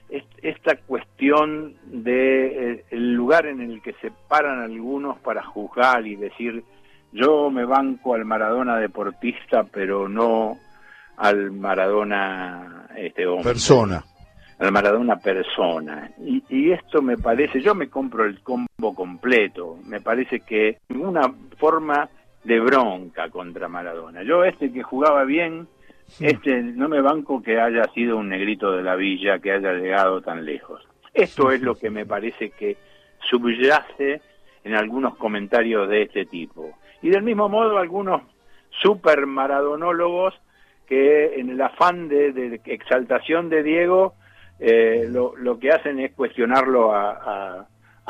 es 0.09 0.23
esta 0.41 0.77
cuestión 0.77 1.75
de 1.85 2.45
eh, 2.45 2.85
el 2.91 3.13
lugar 3.13 3.47
en 3.47 3.59
el 3.61 3.81
que 3.81 3.93
se 3.93 4.11
paran 4.29 4.61
algunos 4.61 5.17
para 5.19 5.43
juzgar 5.43 6.05
y 6.05 6.15
decir 6.15 6.63
yo 7.11 7.49
me 7.51 7.65
banco 7.65 8.15
al 8.15 8.25
Maradona 8.25 8.77
deportista, 8.77 9.63
pero 9.63 10.07
no 10.07 10.57
al 11.17 11.51
Maradona 11.51 12.87
este 12.95 13.27
hombre. 13.27 13.51
Persona. 13.51 14.03
Al 14.59 14.71
Maradona 14.71 15.17
persona. 15.17 16.09
Y, 16.19 16.43
y 16.49 16.71
esto 16.71 17.01
me 17.01 17.17
parece, 17.17 17.61
yo 17.61 17.75
me 17.75 17.89
compro 17.89 18.25
el 18.25 18.41
combo 18.41 18.95
completo, 18.95 19.77
me 19.85 19.99
parece 19.99 20.39
que 20.39 20.77
una 20.89 21.33
forma 21.57 22.09
de 22.43 22.59
bronca 22.59 23.29
contra 23.29 23.67
Maradona. 23.67 24.23
Yo 24.23 24.43
este 24.43 24.71
que 24.71 24.83
jugaba 24.83 25.23
bien, 25.23 25.67
este 26.19 26.61
no 26.61 26.89
me 26.89 27.01
banco 27.01 27.41
que 27.41 27.59
haya 27.59 27.85
sido 27.93 28.17
un 28.17 28.29
negrito 28.29 28.71
de 28.71 28.83
la 28.83 28.95
villa, 28.95 29.39
que 29.39 29.51
haya 29.51 29.73
llegado 29.73 30.21
tan 30.21 30.45
lejos. 30.45 30.87
Esto 31.13 31.51
es 31.51 31.61
lo 31.61 31.75
que 31.75 31.89
me 31.89 32.05
parece 32.05 32.49
que 32.51 32.77
subyace 33.29 34.21
en 34.63 34.75
algunos 34.75 35.15
comentarios 35.17 35.87
de 35.89 36.03
este 36.03 36.25
tipo. 36.25 36.77
Y 37.01 37.09
del 37.09 37.23
mismo 37.23 37.49
modo 37.49 37.77
algunos 37.77 38.21
super 38.69 39.25
maradonólogos 39.25 40.33
que 40.87 41.39
en 41.39 41.49
el 41.49 41.61
afán 41.61 42.07
de, 42.07 42.59
exaltación 42.65 43.49
de 43.49 43.63
Diego 43.63 44.15
eh, 44.59 45.07
lo, 45.09 45.35
lo, 45.35 45.59
que 45.59 45.71
hacen 45.71 45.99
es 45.99 46.13
cuestionarlo 46.13 46.93
a, 46.93 47.11
a, 47.11 47.67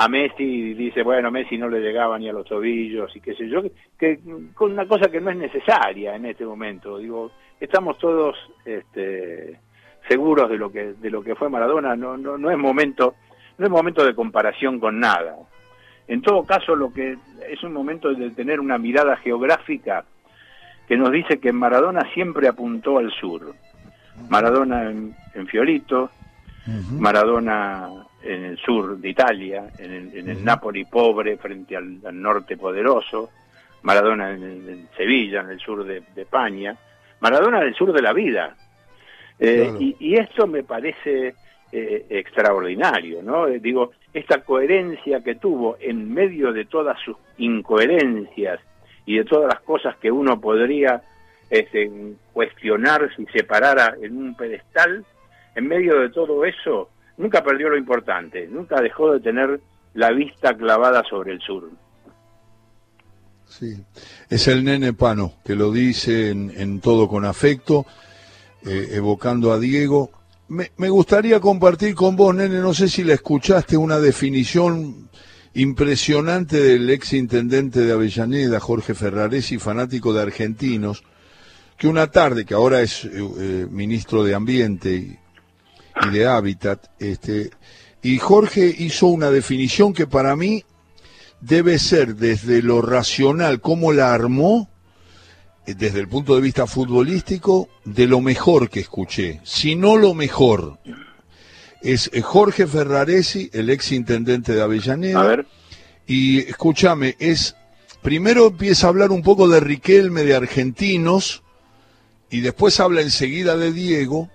Messi 0.09 0.43
y 0.43 0.73
dice, 0.73 1.03
bueno, 1.03 1.29
Messi 1.29 1.57
no 1.57 1.69
le 1.69 1.79
llegaba 1.79 2.17
ni 2.17 2.27
a 2.27 2.33
los 2.33 2.47
tobillos 2.47 3.15
y 3.15 3.21
qué 3.21 3.35
sé 3.35 3.47
yo, 3.47 3.62
que, 3.97 4.19
con 4.53 4.71
una 4.71 4.88
cosa 4.88 5.09
que 5.09 5.21
no 5.21 5.29
es 5.29 5.38
necesaria 5.38 6.15
en 6.15 6.25
este 6.25 6.45
momento. 6.45 6.97
Digo, 6.97 7.31
estamos 7.59 7.97
todos 8.00 8.35
este, 8.65 9.59
seguros 10.07 10.50
de 10.50 10.57
lo 10.57 10.71
que 10.71 10.93
de 10.93 11.09
lo 11.09 11.23
que 11.23 11.35
fue 11.35 11.50
Maradona, 11.50 11.95
no, 11.95 12.17
no, 12.17 12.38
no 12.38 12.50
es 12.50 12.57
momento 12.57 13.15
no 13.57 13.65
es 13.65 13.71
momento 13.71 14.03
de 14.03 14.15
comparación 14.15 14.79
con 14.79 15.00
nada. 15.00 15.35
En 16.07 16.21
todo 16.21 16.43
caso, 16.43 16.75
lo 16.75 16.91
que 16.91 17.17
es 17.50 17.63
un 17.63 17.71
momento 17.71 18.13
de 18.13 18.31
tener 18.31 18.59
una 18.59 18.77
mirada 18.77 19.15
geográfica 19.17 20.03
que 20.88 20.97
nos 20.97 21.12
dice 21.12 21.39
que 21.39 21.53
Maradona 21.53 22.01
siempre 22.13 22.47
apuntó 22.47 22.97
al 22.97 23.12
sur. 23.12 23.53
Maradona 24.29 24.89
en, 24.89 25.47
Fiorito, 25.47 26.09
Maradona 26.91 27.89
en 28.23 28.45
el 28.45 28.57
sur 28.57 28.97
de 28.97 29.09
Italia, 29.09 29.69
en 29.77 30.11
el, 30.13 30.43
Nápoli 30.43 30.85
pobre 30.85 31.37
frente 31.37 31.75
al, 31.75 31.99
norte 32.13 32.57
poderoso, 32.57 33.29
Maradona 33.83 34.31
en, 34.31 34.87
Sevilla, 34.95 35.41
en 35.41 35.49
el 35.49 35.59
sur 35.59 35.83
de, 35.83 36.01
España, 36.15 36.75
Maradona 37.19 37.61
del 37.61 37.75
sur 37.75 37.91
de 37.91 38.01
la 38.01 38.13
vida. 38.13 38.55
Eh, 39.39 39.71
y, 39.79 39.95
y, 39.99 40.15
esto 40.15 40.47
me 40.47 40.63
parece 40.63 41.33
eh, 41.75 42.05
extraordinario, 42.07 43.23
¿no? 43.23 43.47
Eh, 43.47 43.59
digo, 43.59 43.93
esta 44.13 44.43
coherencia 44.43 45.23
que 45.23 45.33
tuvo 45.33 45.75
en 45.79 46.13
medio 46.13 46.53
de 46.53 46.65
todas 46.65 46.99
sus 46.99 47.17
incoherencias 47.39 48.59
y 49.07 49.17
de 49.17 49.25
todas 49.25 49.51
las 49.51 49.59
cosas 49.61 49.97
que 49.97 50.11
uno 50.11 50.39
podría 50.39 51.01
este, 51.49 51.91
cuestionar 52.31 53.09
si 53.15 53.25
se 53.25 53.43
parara 53.43 53.95
en 53.99 54.15
un 54.15 54.35
pedestal, 54.35 55.03
en 55.55 55.67
medio 55.67 55.99
de 55.99 56.09
todo 56.09 56.45
eso, 56.45 56.89
nunca 57.17 57.43
perdió 57.43 57.70
lo 57.70 57.77
importante, 57.77 58.48
nunca 58.48 58.82
dejó 58.82 59.13
de 59.13 59.20
tener 59.20 59.60
la 59.93 60.12
vista 60.12 60.55
clavada 60.55 61.03
sobre 61.10 61.34
el 61.34 61.41
sur. 61.41 61.70
Sí, 63.48 63.77
es 64.29 64.48
el 64.48 64.63
nene 64.63 64.93
Pano, 64.93 65.34
que 65.46 65.55
lo 65.55 65.72
dice 65.72 66.32
en, 66.32 66.79
todo 66.79 67.08
con 67.08 67.24
afecto, 67.24 67.86
eh, 68.65 68.89
evocando 68.93 69.51
a 69.51 69.60
Diego, 69.60 70.12
me, 70.48 70.89
gustaría 70.89 71.39
compartir 71.39 71.96
con 71.96 72.15
vos, 72.15 72.36
nene, 72.36 72.60
no 72.60 72.74
sé 72.74 72.88
si 72.88 73.04
la 73.04 73.13
escuchaste, 73.13 73.78
una 73.78 73.99
definición 73.99 75.10
impresionante 75.54 76.60
del 76.60 76.89
ex 76.89 77.13
intendente 77.13 77.82
de 77.82 77.93
Avellaneda, 77.93 78.60
Jorge 78.60 78.93
Ferraresi, 78.93 79.58
fanático 79.58 80.13
de 80.13 80.21
argentinos, 80.21 81.04
que 81.78 81.88
una 81.88 82.08
tarde, 82.08 82.45
que 82.45 82.54
ahora 82.54 82.82
es 82.82 83.06
eh, 83.06 83.12
eh, 83.13 83.67
ministro 83.69 84.23
de 84.23 84.36
Ambiente 84.36 85.19
y, 86.01 86.10
de 86.10 86.27
Hábitat, 86.27 86.88
este, 86.99 87.51
y 88.01 88.17
Jorge 88.17 88.73
hizo 88.77 89.08
una 89.08 89.32
definición 89.32 89.93
que 89.93 90.08
para 90.08 90.36
mí 90.36 90.63
debe 91.39 91.79
ser 91.79 92.15
desde 92.15 92.62
lo 92.62 92.82
racional, 92.82 93.62
cómo 93.62 93.91
la 93.91 94.13
armó, 94.13 94.69
eh, 95.65 95.75
desde 95.75 95.99
el 95.99 96.08
punto 96.08 96.36
de 96.36 96.41
vista 96.41 96.67
futbolístico, 96.67 97.69
de 97.86 98.08
lo 98.08 98.21
mejor 98.21 98.69
que 98.69 98.82
escuché, 98.82 99.41
si 99.43 99.75
no 99.75 99.97
lo 99.97 100.13
mejor. 100.13 100.79
Es 101.82 102.10
eh, 102.13 102.21
Jorge 102.21 102.67
Ferraresi, 102.67 103.49
el 103.53 103.69
ex 103.69 103.91
intendente 103.91 104.53
de 104.53 104.62
Avellaneda. 104.62 105.21
A 105.21 105.23
ver. 105.23 105.47
Y 106.08 106.39
escúchame, 106.39 107.15
es 107.19 107.56
primero 108.01 108.47
empieza 108.47 108.88
a 108.88 108.89
hablar 108.89 109.12
un 109.12 109.21
poco 109.21 109.47
de 109.47 109.60
Riquelme, 109.60 110.23
de 110.23 110.36
argentinos, 110.36 111.43
y 112.29 112.41
después 112.41 112.79
habla 112.79 113.01
enseguida 113.01 113.56
de 113.58 113.71
Diego, 113.71 114.29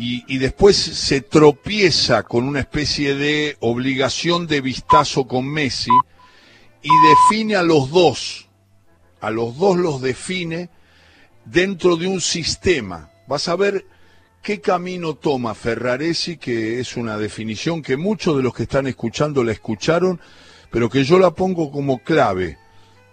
y, 0.00 0.38
después 0.38 0.76
se 0.76 1.22
tropieza 1.22 2.22
con 2.22 2.44
una 2.44 2.60
especie 2.60 3.16
de 3.16 3.56
obligación 3.58 4.46
de 4.46 4.60
vistazo 4.60 5.26
con 5.26 5.46
Messi, 5.46 5.90
y 6.82 6.90
define 7.08 7.56
a 7.56 7.64
los 7.64 7.90
dos 7.90 8.48
a 9.20 9.30
los 9.30 9.56
dos 9.56 9.76
los 9.76 10.00
define 10.00 10.70
dentro 11.44 11.96
de 11.96 12.06
un 12.06 12.20
sistema. 12.20 13.10
Vas 13.26 13.48
a 13.48 13.56
ver 13.56 13.84
qué 14.42 14.60
camino 14.60 15.14
toma 15.14 15.54
Ferraresi, 15.54 16.36
que 16.36 16.80
es 16.80 16.96
una 16.96 17.16
definición 17.16 17.82
que 17.82 17.96
muchos 17.96 18.36
de 18.36 18.42
los 18.42 18.54
que 18.54 18.64
están 18.64 18.86
escuchando 18.86 19.42
la 19.42 19.52
escucharon, 19.52 20.20
pero 20.70 20.88
que 20.88 21.04
yo 21.04 21.18
la 21.18 21.32
pongo 21.32 21.70
como 21.70 21.98
clave. 21.98 22.58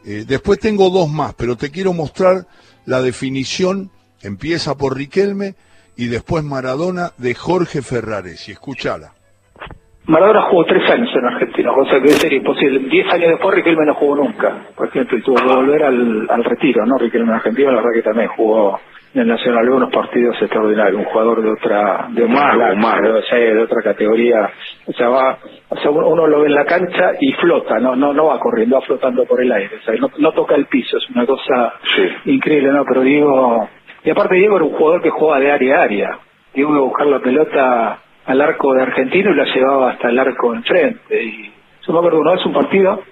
Eh, 0.05 0.25
después 0.27 0.59
tengo 0.59 0.89
dos 0.89 1.09
más, 1.09 1.33
pero 1.33 1.57
te 1.57 1.71
quiero 1.71 1.93
mostrar 1.93 2.47
la 2.85 3.01
definición, 3.01 3.89
empieza 4.21 4.77
por 4.77 4.95
Riquelme 4.95 5.55
y 5.97 6.07
después 6.07 6.43
Maradona 6.43 7.11
de 7.17 7.33
Jorge 7.33 7.81
Ferraresi. 7.81 8.51
Escúchala. 8.51 9.11
Maradona 10.07 10.43
jugó 10.49 10.65
tres 10.65 10.87
años 10.91 11.09
en 11.15 11.25
Argentina, 11.25 11.71
cosa 11.73 11.93
que 11.93 12.01
debe 12.01 12.13
ser 12.13 12.33
imposible. 12.33 12.79
Diez 12.89 13.11
años 13.11 13.29
después 13.31 13.55
Riquelme 13.55 13.85
no 13.85 13.95
jugó 13.95 14.15
nunca, 14.17 14.67
por 14.75 14.87
ejemplo, 14.87 15.17
y 15.17 15.23
tuvo 15.23 15.35
que 15.35 15.55
volver 15.55 15.83
al, 15.83 16.27
al 16.29 16.43
retiro, 16.43 16.85
¿no? 16.85 16.97
Riquelme 16.97 17.29
en 17.29 17.35
Argentina, 17.35 17.71
la 17.71 17.77
verdad 17.77 17.91
que 17.93 18.03
también 18.03 18.27
jugó 18.29 18.79
en 19.15 19.21
el 19.21 19.27
Nacional 19.29 19.69
unos 19.69 19.91
partidos 19.91 20.35
extraordinarios, 20.41 20.99
un 20.99 21.05
jugador 21.05 21.41
de 21.41 21.49
otra, 21.49 22.07
de, 22.09 22.23
de, 22.23 23.63
otra 23.63 23.81
categoría, 23.81 24.49
o 24.85 24.91
sea, 24.91 25.07
va, 25.07 25.39
o 25.69 25.77
sea, 25.77 25.89
uno 25.89 26.27
lo 26.27 26.41
ve 26.41 26.47
en 26.47 26.55
la 26.55 26.65
cancha 26.65 27.13
y 27.19 27.31
flota, 27.33 27.79
no, 27.79 27.95
no, 27.95 28.13
no 28.13 28.25
va 28.25 28.39
corriendo, 28.39 28.75
va 28.75 28.81
flotando 28.81 29.23
por 29.25 29.41
el 29.41 29.51
aire, 29.53 29.77
o 29.77 29.85
sea, 29.85 29.95
no, 29.95 30.11
no 30.17 30.33
toca 30.33 30.55
el 30.55 30.65
piso, 30.65 30.97
es 30.97 31.09
una 31.09 31.25
cosa 31.25 31.75
increíble, 32.25 32.73
¿no? 32.73 32.83
Pero 32.85 33.01
Diego, 33.01 33.69
y 34.05 34.09
aparte 34.11 34.35
Diego 34.35 34.57
era 34.57 34.65
un 34.65 34.73
jugador 34.73 35.01
que 35.01 35.09
juega 35.09 35.39
de 35.39 35.51
área 35.51 35.79
a 35.79 35.83
área, 35.83 36.19
Diego 36.53 36.69
iba 36.71 36.79
a 36.79 36.83
buscar 36.83 37.07
la 37.07 37.19
pelota 37.19 37.99
al 38.25 38.41
arco 38.41 38.73
de 38.73 38.83
Argentino 38.83 39.31
y 39.31 39.35
la 39.35 39.45
llevaba 39.45 39.91
hasta 39.91 40.09
el 40.09 40.19
arco 40.19 40.53
enfrente. 40.53 41.23
Y 41.23 41.51
yo 41.85 41.93
me 41.93 41.99
acuerdo, 41.99 42.33
es 42.33 42.45
un 42.45 42.53
partido 42.53 43.03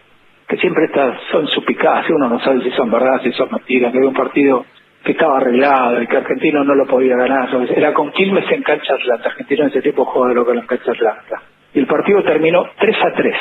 que 0.47 0.57
siempre 0.57 0.85
está, 0.85 1.17
son 1.31 1.47
suspicacias, 1.47 2.11
uno 2.11 2.29
no 2.29 2.39
sabe 2.39 2.61
si 2.61 2.71
son 2.71 2.91
verdad, 2.91 3.21
si 3.23 3.31
son 3.31 3.49
mentiras, 3.51 3.91
que 3.91 3.97
había 3.97 4.09
un 4.09 4.15
partido 4.15 4.65
que 5.03 5.11
estaba 5.13 5.37
arreglado 5.37 6.01
y 6.01 6.07
que 6.07 6.17
Argentino 6.17 6.63
no 6.63 6.75
lo 6.75 6.85
podía 6.85 7.15
ganar. 7.17 7.49
Era 7.75 7.93
con 7.93 8.11
Quilmes 8.11 8.49
en 8.51 8.63
cancha 8.63 8.93
Atlanta. 8.93 9.29
Argentino 9.29 9.63
en 9.63 9.69
ese 9.69 9.81
tipo 9.81 10.05
juega 10.05 10.29
de 10.29 10.35
lo 10.35 10.45
que 10.45 10.51
en 10.53 10.65
cancha 10.65 10.91
Atlanta. 10.91 11.41
Y 11.73 11.79
el 11.79 11.87
partido 11.87 12.23
terminó 12.23 12.65
3 12.79 12.97
a 13.03 13.11
3. 13.13 13.35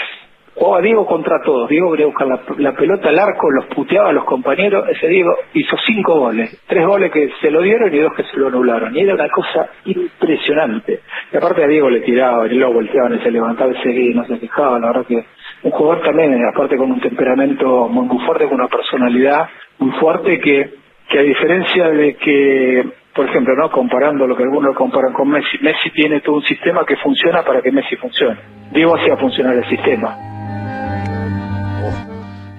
Jugaba 0.54 0.82
Diego 0.82 1.06
contra 1.06 1.40
todos. 1.42 1.68
Diego 1.68 1.90
quería 1.92 2.06
buscar 2.06 2.28
la, 2.58 2.72
pelota 2.72 3.08
al 3.08 3.18
arco, 3.18 3.50
los 3.50 3.66
puteaba 3.66 4.10
a 4.10 4.12
los 4.12 4.24
compañeros. 4.24 4.86
Ese 4.90 5.08
Diego 5.08 5.34
hizo 5.54 5.76
cinco 5.86 6.18
goles. 6.20 6.62
Tres 6.66 6.86
goles 6.86 7.10
que 7.10 7.30
se 7.40 7.50
lo 7.50 7.62
dieron 7.62 7.92
y 7.94 7.98
dos 7.98 8.12
que 8.14 8.24
se 8.24 8.36
lo 8.36 8.48
anularon. 8.48 8.94
Y 8.94 9.00
era 9.00 9.14
una 9.14 9.30
cosa 9.30 9.70
impresionante. 9.86 11.00
Y 11.32 11.36
aparte 11.36 11.64
a 11.64 11.66
Diego 11.66 11.88
le 11.88 12.00
tiraba, 12.00 12.46
y 12.46 12.54
lo 12.54 12.72
volteaban 12.72 13.14
y 13.14 13.22
se 13.22 13.30
levantaba 13.30 13.72
y 13.72 13.82
seguía, 13.82 14.14
no 14.14 14.26
se 14.26 14.38
quejaba. 14.38 14.78
La 14.78 14.88
verdad 14.88 15.06
que 15.06 15.24
un 15.62 15.70
jugador 15.70 16.02
también, 16.02 16.34
aparte 16.44 16.76
con 16.76 16.92
un 16.92 17.00
temperamento 17.00 17.88
muy, 17.88 18.06
muy 18.06 18.24
fuerte, 18.26 18.44
con 18.44 18.54
una 18.54 18.68
personalidad 18.68 19.48
muy 19.78 19.92
fuerte 19.92 20.38
que, 20.38 20.74
que 21.08 21.18
a 21.18 21.22
diferencia 21.22 21.88
de 21.88 22.14
que 22.14 22.84
por 23.14 23.26
ejemplo, 23.26 23.54
¿no? 23.54 23.70
Comparando 23.70 24.26
lo 24.26 24.34
que 24.34 24.42
algunos 24.42 24.74
comparan 24.74 25.12
con 25.12 25.28
Messi, 25.28 25.58
Messi 25.60 25.90
tiene 25.90 26.20
todo 26.20 26.36
un 26.36 26.42
sistema 26.44 26.84
que 26.86 26.96
funciona 26.96 27.42
para 27.42 27.60
que 27.60 27.70
Messi 27.70 27.96
funcione. 27.96 28.38
Diego 28.72 28.96
hacía 28.96 29.18
funcionar 29.18 29.54
el 29.54 29.68
sistema. 29.68 30.31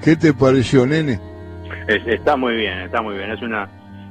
¿Qué 0.03 0.17
te 0.17 0.33
pareció, 0.33 0.85
nene? 0.85 1.17
está 1.87 2.35
muy 2.35 2.55
bien, 2.55 2.79
está 2.79 3.01
muy 3.01 3.15
bien. 3.15 3.31
Es 3.31 3.41
una 3.41 3.69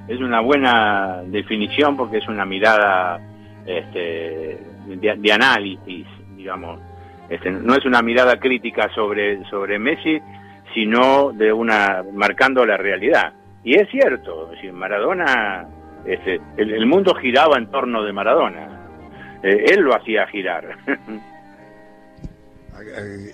es 0.08 0.18
una 0.20 0.40
buena 0.40 1.22
definición 1.26 1.96
porque 1.96 2.18
es 2.18 2.28
una 2.28 2.44
mirada 2.44 3.20
este, 3.66 4.58
de, 4.86 5.32
análisis, 5.32 6.06
digamos. 6.34 6.80
Este, 7.28 7.50
no 7.50 7.74
es 7.74 7.84
una 7.84 8.02
mirada 8.02 8.38
crítica 8.38 8.88
sobre 8.94 9.44
sobre 9.50 9.78
Messi, 9.78 10.18
sino 10.74 11.32
de 11.32 11.52
una 11.52 12.02
marcando 12.14 12.64
la 12.64 12.78
realidad. 12.78 13.34
Y 13.62 13.74
es 13.74 13.88
cierto, 13.90 14.50
Maradona 14.72 15.66
Ese, 16.06 16.40
el, 16.56 16.86
mundo 16.86 17.14
giraba 17.14 17.58
en 17.58 17.70
torno 17.70 18.02
de 18.02 18.12
Maradona. 18.12 18.80
Eh, 19.42 19.66
él 19.72 19.82
lo 19.82 19.94
hacía 19.94 20.26
girar. 20.26 20.76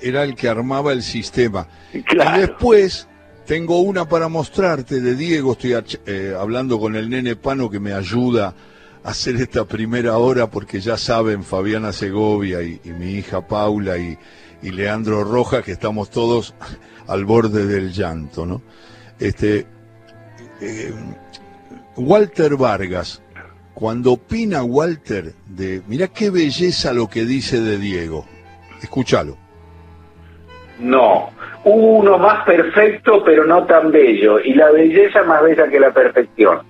Era 0.03 0.25
el 0.25 0.35
que 0.35 0.49
armaba 0.49 0.93
el 0.93 1.03
sistema. 1.03 1.69
Y 1.93 2.03
después 2.39 3.09
tengo 3.49 3.81
una 3.81 4.07
para 4.07 4.29
mostrarte 4.29 5.01
de 5.01 5.15
Diego. 5.15 5.53
Estoy 5.53 5.75
eh, 6.05 6.35
hablando 6.39 6.79
con 6.79 6.97
el 6.97 7.09
nene 7.09 7.35
Pano 7.35 7.71
que 7.71 7.81
me 7.81 7.95
ayuda 7.95 8.55
a 9.03 9.09
hacer 9.09 9.37
esta 9.37 9.65
primera 9.65 10.19
hora 10.19 10.51
porque 10.51 10.81
ya 10.81 10.99
saben 10.99 11.43
Fabiana 11.43 11.95
Segovia 11.95 12.63
y, 12.63 12.79
mi 12.85 13.13
hija 13.13 13.47
Paula 13.47 13.97
y, 13.97 14.19
Leandro 14.61 15.25
Roja 15.25 15.63
que 15.63 15.73
estamos 15.73 16.11
todos 16.11 16.55
al 17.07 17.25
borde 17.25 17.67
del 17.67 17.91
llanto, 17.91 18.45
¿no? 18.45 18.61
Este, 19.19 19.67
eh, 20.61 20.93
Walter 21.97 22.57
Vargas, 22.57 23.23
cuando 23.73 24.13
opina 24.13 24.63
Walter 24.63 25.35
de, 25.47 25.83
mira 25.87 26.09
qué 26.09 26.29
belleza 26.31 26.93
lo 26.93 27.09
que 27.09 27.25
dice 27.25 27.61
de 27.61 27.79
Diego, 27.79 28.27
escúchalo. 28.83 29.37
No, 30.81 31.31
uno 31.64 32.19
más 32.19 32.45
perfecto 32.45 33.23
pero 33.25 33.45
no 33.45 33.64
tan 33.64 33.91
bello, 33.91 34.38
y 34.41 34.55
la 34.55 34.71
belleza 34.71 35.23
más 35.25 35.43
bella 35.43 35.69
que 35.69 35.81
la 35.81 35.91
perfección. 35.91 36.61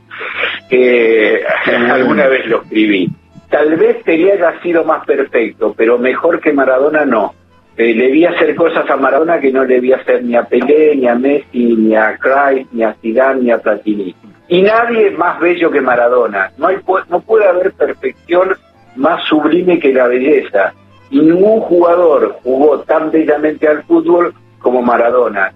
Eh, 0.71 1.43
alguna 1.91 2.27
vez 2.29 2.47
lo 2.47 2.63
escribí. 2.63 3.11
Tal 3.51 3.77
vez 3.77 4.03
Pelé 4.05 4.33
haya 4.33 4.61
sido 4.61 4.85
más 4.85 5.05
perfecto, 5.07 5.75
pero 5.77 5.99
mejor 5.99 6.41
que 6.41 6.53
Maradona 6.53 7.05
no. 7.05 7.35
Eh, 7.77 7.95
le 7.95 8.11
vi 8.11 8.27
hacer 8.27 8.55
cosas 8.57 8.89
a 8.91 8.97
Maradona 8.97 9.41
que 9.41 9.53
no 9.53 9.65
le 9.65 9.81
vi 9.81 9.93
hacer 9.93 10.23
ni 10.25 10.35
a 10.35 10.43
Pelé, 10.43 10.97
ni 10.97 11.07
a 11.07 11.15
Messi, 11.15 11.77
ni 11.77 11.95
a 11.95 12.19
Christ, 12.19 12.71
ni 12.73 12.83
a 12.83 12.95
Zidane, 13.01 13.43
ni 13.43 13.51
a 13.51 13.59
Platini. 13.59 14.15
Y 14.49 14.63
nadie 14.63 15.09
es 15.09 15.19
más 15.19 15.39
bello 15.41 15.71
que 15.71 15.81
Maradona. 15.81 16.51
No, 16.59 16.67
hay, 16.67 16.79
no 17.09 17.21
puede 17.21 17.47
haber 17.47 17.73
perfección 17.73 18.57
más 18.97 19.23
sublime 19.25 19.79
que 19.79 19.93
la 19.93 20.09
belleza. 20.09 20.75
Y 21.11 21.21
ningún 21.21 21.61
jugador 21.61 22.39
jugó 22.43 22.81
tan 22.81 23.11
bellamente 23.11 23.67
al 23.67 23.83
fútbol 23.85 24.35
como 24.59 24.83
Maradona. 24.83 25.53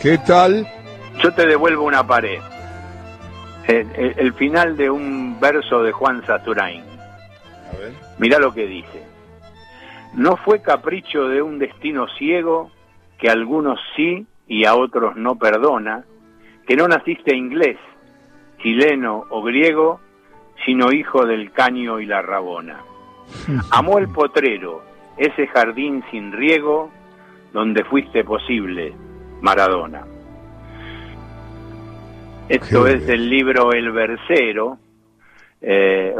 ¿Qué 0.00 0.18
tal? 0.18 0.66
Yo 1.22 1.32
te 1.32 1.46
devuelvo 1.46 1.84
una 1.84 2.06
pared. 2.06 2.40
El, 3.68 4.32
final 4.34 4.76
de 4.76 4.90
un 4.90 5.38
verso 5.38 5.82
de 5.82 5.92
Juan 5.92 6.26
Saturain. 6.26 6.82
Mirá 8.18 8.38
lo 8.38 8.52
que 8.52 8.66
dice. 8.66 9.02
No 10.14 10.36
fue 10.36 10.60
capricho 10.60 11.28
de 11.28 11.40
un 11.40 11.58
destino 11.58 12.06
ciego 12.18 12.70
que 13.18 13.30
algunos 13.30 13.78
sí 13.96 14.26
y 14.46 14.64
a 14.64 14.74
otros 14.74 15.16
no 15.16 15.36
perdona, 15.36 16.04
que 16.66 16.76
no 16.76 16.88
naciste 16.88 17.34
inglés, 17.34 17.78
chileno 18.58 19.24
o 19.30 19.42
griego, 19.42 20.00
sino 20.64 20.92
hijo 20.92 21.26
del 21.26 21.52
caño 21.52 22.00
y 22.00 22.06
la 22.06 22.22
rabona. 22.22 22.80
Amó 23.70 23.98
el 23.98 24.08
potrero, 24.08 24.82
ese 25.16 25.46
jardín 25.48 26.02
sin 26.10 26.32
riego, 26.32 26.90
donde 27.52 27.84
fuiste 27.84 28.24
posible, 28.24 28.94
Maradona. 29.40 30.04
Esto 32.48 32.86
es 32.86 33.06
del 33.06 33.30
libro 33.30 33.72
El 33.72 33.92
Versero, 33.92 34.78
eh, 35.60 36.14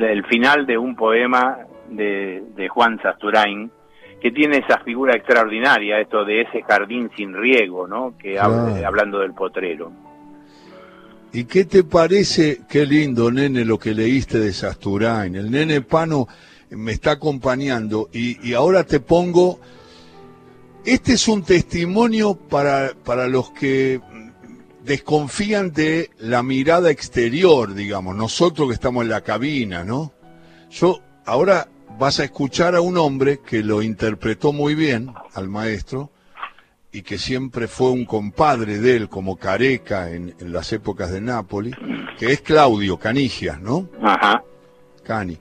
el 0.00 0.24
final 0.24 0.66
de 0.66 0.78
un 0.78 0.96
poema 0.96 1.58
de, 1.88 2.42
de 2.56 2.68
Juan 2.68 3.00
Sasturain, 3.02 3.70
que 4.20 4.30
tiene 4.30 4.58
esa 4.58 4.78
figura 4.78 5.14
extraordinaria, 5.14 6.00
esto 6.00 6.24
de 6.24 6.42
ese 6.42 6.62
jardín 6.62 7.10
sin 7.16 7.34
riego, 7.34 7.86
¿no? 7.86 8.14
Que 8.18 8.38
hablando 8.38 9.20
del 9.20 9.34
potrero. 9.34 9.92
¿Y 11.36 11.44
qué 11.44 11.66
te 11.66 11.84
parece, 11.84 12.62
qué 12.66 12.86
lindo, 12.86 13.30
nene, 13.30 13.66
lo 13.66 13.78
que 13.78 13.92
leíste 13.92 14.38
de 14.38 14.54
Sasturain? 14.54 15.34
El 15.34 15.50
nene 15.50 15.82
Pano 15.82 16.26
me 16.70 16.92
está 16.92 17.10
acompañando 17.10 18.08
y, 18.10 18.48
y 18.48 18.54
ahora 18.54 18.84
te 18.84 19.00
pongo, 19.00 19.60
este 20.86 21.12
es 21.12 21.28
un 21.28 21.42
testimonio 21.42 22.36
para, 22.36 22.94
para 23.04 23.28
los 23.28 23.50
que 23.50 24.00
desconfían 24.82 25.74
de 25.74 26.08
la 26.20 26.42
mirada 26.42 26.90
exterior, 26.90 27.74
digamos, 27.74 28.16
nosotros 28.16 28.68
que 28.68 28.74
estamos 28.74 29.02
en 29.02 29.10
la 29.10 29.20
cabina, 29.20 29.84
¿no? 29.84 30.14
Yo 30.70 31.02
ahora 31.26 31.68
vas 31.98 32.18
a 32.18 32.24
escuchar 32.24 32.74
a 32.74 32.80
un 32.80 32.96
hombre 32.96 33.40
que 33.46 33.62
lo 33.62 33.82
interpretó 33.82 34.54
muy 34.54 34.74
bien 34.74 35.12
al 35.34 35.50
maestro 35.50 36.12
y 36.96 37.02
que 37.02 37.18
siempre 37.18 37.68
fue 37.68 37.90
un 37.90 38.06
compadre 38.06 38.78
de 38.78 38.96
él 38.96 39.10
como 39.10 39.36
Careca 39.36 40.10
en, 40.10 40.34
las 40.40 40.72
épocas 40.72 41.10
de 41.10 41.20
Nápoles, 41.20 41.74
que 42.18 42.32
es 42.32 42.40
Claudio 42.40 42.98
Canigia, 42.98 43.58
¿no? 43.60 43.90
Ajá. 44.02 44.42
Cani. 45.02 45.36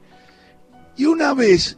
Y 0.97 1.05
una 1.05 1.33
vez, 1.33 1.77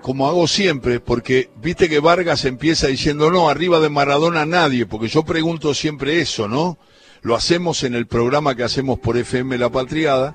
como 0.00 0.26
hago 0.28 0.48
siempre, 0.48 0.98
porque 0.98 1.50
viste 1.60 1.90
que 1.90 2.00
Vargas 2.00 2.46
empieza 2.46 2.86
diciendo, 2.86 3.30
no, 3.30 3.50
arriba 3.50 3.80
de 3.80 3.90
Maradona 3.90 4.46
nadie, 4.46 4.86
porque 4.86 5.08
yo 5.08 5.24
pregunto 5.24 5.74
siempre 5.74 6.22
eso, 6.22 6.48
¿no? 6.48 6.78
Lo 7.20 7.36
hacemos 7.36 7.84
en 7.84 7.94
el 7.94 8.06
programa 8.06 8.54
que 8.54 8.64
hacemos 8.64 8.98
por 8.98 9.18
FM 9.18 9.58
La 9.58 9.68
Patriada, 9.68 10.34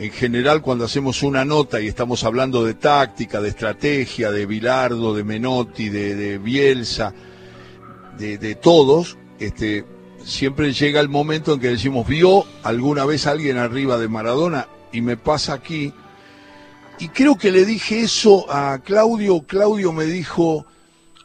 en 0.00 0.10
general 0.10 0.62
cuando 0.62 0.86
hacemos 0.86 1.22
una 1.22 1.44
nota 1.44 1.80
y 1.80 1.86
estamos 1.86 2.24
hablando 2.24 2.64
de 2.64 2.74
táctica, 2.74 3.40
de 3.40 3.50
estrategia, 3.50 4.32
de 4.32 4.46
Bilardo, 4.46 5.14
de 5.14 5.22
Menotti, 5.22 5.90
de, 5.90 6.38
Bielsa, 6.38 7.14
de, 8.20 8.54
todos, 8.54 9.16
este, 9.38 9.84
siempre 10.22 10.72
llega 10.72 11.00
el 11.00 11.08
momento 11.08 11.54
en 11.54 11.60
que 11.60 11.68
decimos, 11.68 12.06
¿vio 12.06 12.44
alguna 12.62 13.04
vez 13.04 13.26
alguien 13.26 13.56
arriba 13.56 13.98
de 13.98 14.08
Maradona? 14.08 14.68
Y 14.92 15.00
me 15.00 15.16
pasa 15.16 15.54
aquí. 15.54 15.92
Y 16.98 17.08
creo 17.08 17.38
que 17.38 17.50
le 17.50 17.64
dije 17.64 18.00
eso 18.00 18.50
a 18.52 18.78
Claudio. 18.80 19.42
Claudio 19.46 19.92
me 19.92 20.04
dijo, 20.04 20.66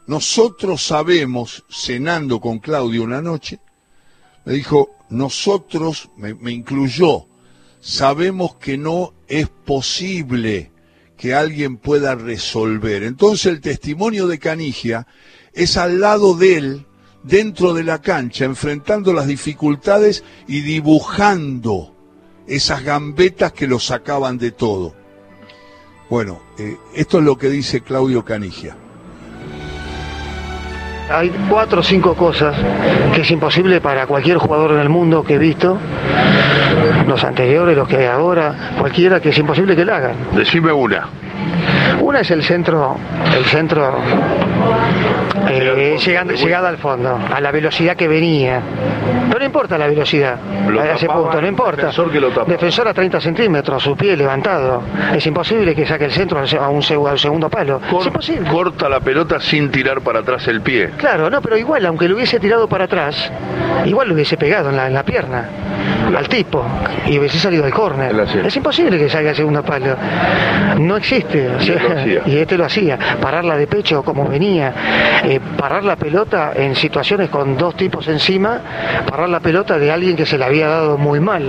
nosotros 0.06 0.82
sabemos, 0.82 1.64
cenando 1.70 2.40
con 2.40 2.58
Claudio 2.58 3.02
una 3.02 3.20
noche, 3.20 3.60
me 4.46 4.54
dijo, 4.54 4.90
nosotros, 5.10 6.08
me 6.16 6.50
incluyó, 6.50 7.26
sabemos 7.80 8.56
que 8.56 8.78
no 8.78 9.12
es 9.28 9.48
posible 9.48 10.70
que 11.16 11.34
alguien 11.34 11.76
pueda 11.76 12.14
resolver. 12.14 13.02
Entonces 13.02 13.46
el 13.46 13.60
testimonio 13.60 14.26
de 14.26 14.38
Canigia 14.38 15.06
es 15.52 15.76
al 15.76 16.00
lado 16.00 16.36
de 16.36 16.56
él, 16.58 16.85
dentro 17.26 17.74
de 17.74 17.84
la 17.84 18.00
cancha, 18.00 18.44
enfrentando 18.44 19.12
las 19.12 19.26
dificultades 19.26 20.24
y 20.46 20.60
dibujando 20.60 21.94
esas 22.46 22.82
gambetas 22.82 23.52
que 23.52 23.66
lo 23.66 23.78
sacaban 23.78 24.38
de 24.38 24.52
todo. 24.52 24.94
Bueno, 26.08 26.40
eh, 26.58 26.76
esto 26.94 27.18
es 27.18 27.24
lo 27.24 27.36
que 27.36 27.48
dice 27.48 27.80
Claudio 27.80 28.24
Canigia 28.24 28.76
hay 31.08 31.30
cuatro 31.48 31.80
o 31.80 31.82
cinco 31.82 32.14
cosas 32.14 32.56
que 33.14 33.20
es 33.20 33.30
imposible 33.30 33.80
para 33.80 34.06
cualquier 34.06 34.38
jugador 34.38 34.72
en 34.72 34.80
el 34.80 34.88
mundo 34.88 35.22
que 35.22 35.34
he 35.34 35.38
visto, 35.38 35.78
los 37.06 37.22
anteriores, 37.22 37.76
los 37.76 37.88
que 37.88 37.98
hay 37.98 38.06
ahora, 38.06 38.72
cualquiera 38.78 39.20
que 39.20 39.28
es 39.28 39.38
imposible 39.38 39.76
que 39.76 39.84
lo 39.84 39.94
hagan. 39.94 40.16
Decime 40.34 40.72
una. 40.72 41.08
Una 42.00 42.20
es 42.20 42.30
el 42.30 42.42
centro, 42.42 42.96
el 43.36 43.44
centro 43.44 43.98
eh, 45.48 45.96
llegando, 46.04 46.34
llegada 46.34 46.68
al 46.68 46.78
fondo, 46.78 47.18
a 47.32 47.40
la 47.40 47.50
velocidad 47.50 47.96
que 47.96 48.08
venía. 48.08 48.60
No 49.28 49.38
le 49.38 49.46
importa 49.46 49.76
la 49.76 49.86
velocidad 49.86 50.38
a 50.80 50.94
ese 50.94 51.06
punto, 51.06 51.40
no 51.40 51.46
importa. 51.46 51.76
Defensor, 51.76 52.10
que 52.10 52.20
lo 52.20 52.30
defensor 52.30 52.88
a 52.88 52.94
30 52.94 53.20
centímetros, 53.20 53.82
su 53.82 53.96
pie 53.96 54.16
levantado. 54.16 54.82
Es 55.14 55.26
imposible 55.26 55.74
que 55.74 55.86
saque 55.86 56.04
el 56.06 56.12
centro 56.12 56.38
a 56.38 56.68
un, 56.68 56.82
segundo 56.82 57.48
palo. 57.48 57.80
es 58.00 58.06
imposible. 58.06 58.48
Corta 58.48 58.88
la 58.88 59.00
pelota 59.00 59.40
sin 59.40 59.70
tirar 59.70 60.00
para 60.00 60.20
atrás 60.20 60.46
el 60.48 60.60
pie. 60.60 60.90
Claro, 60.96 61.30
no, 61.30 61.40
pero 61.40 61.56
igual, 61.56 61.84
aunque 61.86 62.08
lo 62.08 62.16
hubiese 62.16 62.40
tirado 62.40 62.68
para 62.68 62.84
atrás, 62.84 63.30
igual 63.84 64.08
lo 64.08 64.14
hubiese 64.14 64.36
pegado 64.36 64.70
en 64.70 64.76
la, 64.76 65.02
pierna 65.02 65.48
al 66.16 66.28
tipo 66.28 66.64
y 67.06 67.18
hubiese 67.18 67.38
salido 67.38 67.64
al 67.64 67.72
córner. 67.72 68.14
Es 68.44 68.56
imposible 68.56 68.98
que 68.98 69.08
salga 69.08 69.32
a 69.32 69.34
segundo 69.34 69.62
palo. 69.62 69.96
No 70.78 70.96
existe. 70.96 71.50
Y 72.26 72.36
este 72.36 72.56
lo 72.56 72.64
hacía. 72.64 72.98
Pararla 73.20 73.56
de 73.56 73.66
pecho 73.66 74.02
como 74.02 74.26
venía. 74.26 74.72
Eh, 75.24 75.40
parar 75.56 75.84
la 75.84 75.96
pelota 75.96 76.52
en 76.54 76.74
situaciones 76.74 77.30
con 77.30 77.56
dos 77.56 77.76
tipos 77.76 78.06
encima, 78.08 78.60
parar 79.08 79.28
la 79.28 79.40
pelota 79.40 79.78
de 79.78 79.90
alguien 79.90 80.16
que 80.16 80.26
se 80.26 80.38
le 80.38 80.44
había 80.44 80.68
dado 80.68 80.98
muy 80.98 81.20
mal 81.20 81.44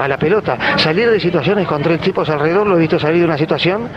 a 0.00 0.08
la 0.08 0.16
pelota. 0.18 0.56
Salir 0.76 1.10
de 1.10 1.20
situaciones 1.20 1.66
con 1.66 1.82
tres 1.82 2.00
tipos 2.00 2.28
alrededor, 2.28 2.66
lo 2.66 2.76
he 2.76 2.80
visto 2.80 2.98
salir 2.98 3.20
de 3.20 3.24
una 3.24 3.38
situación 3.38 3.88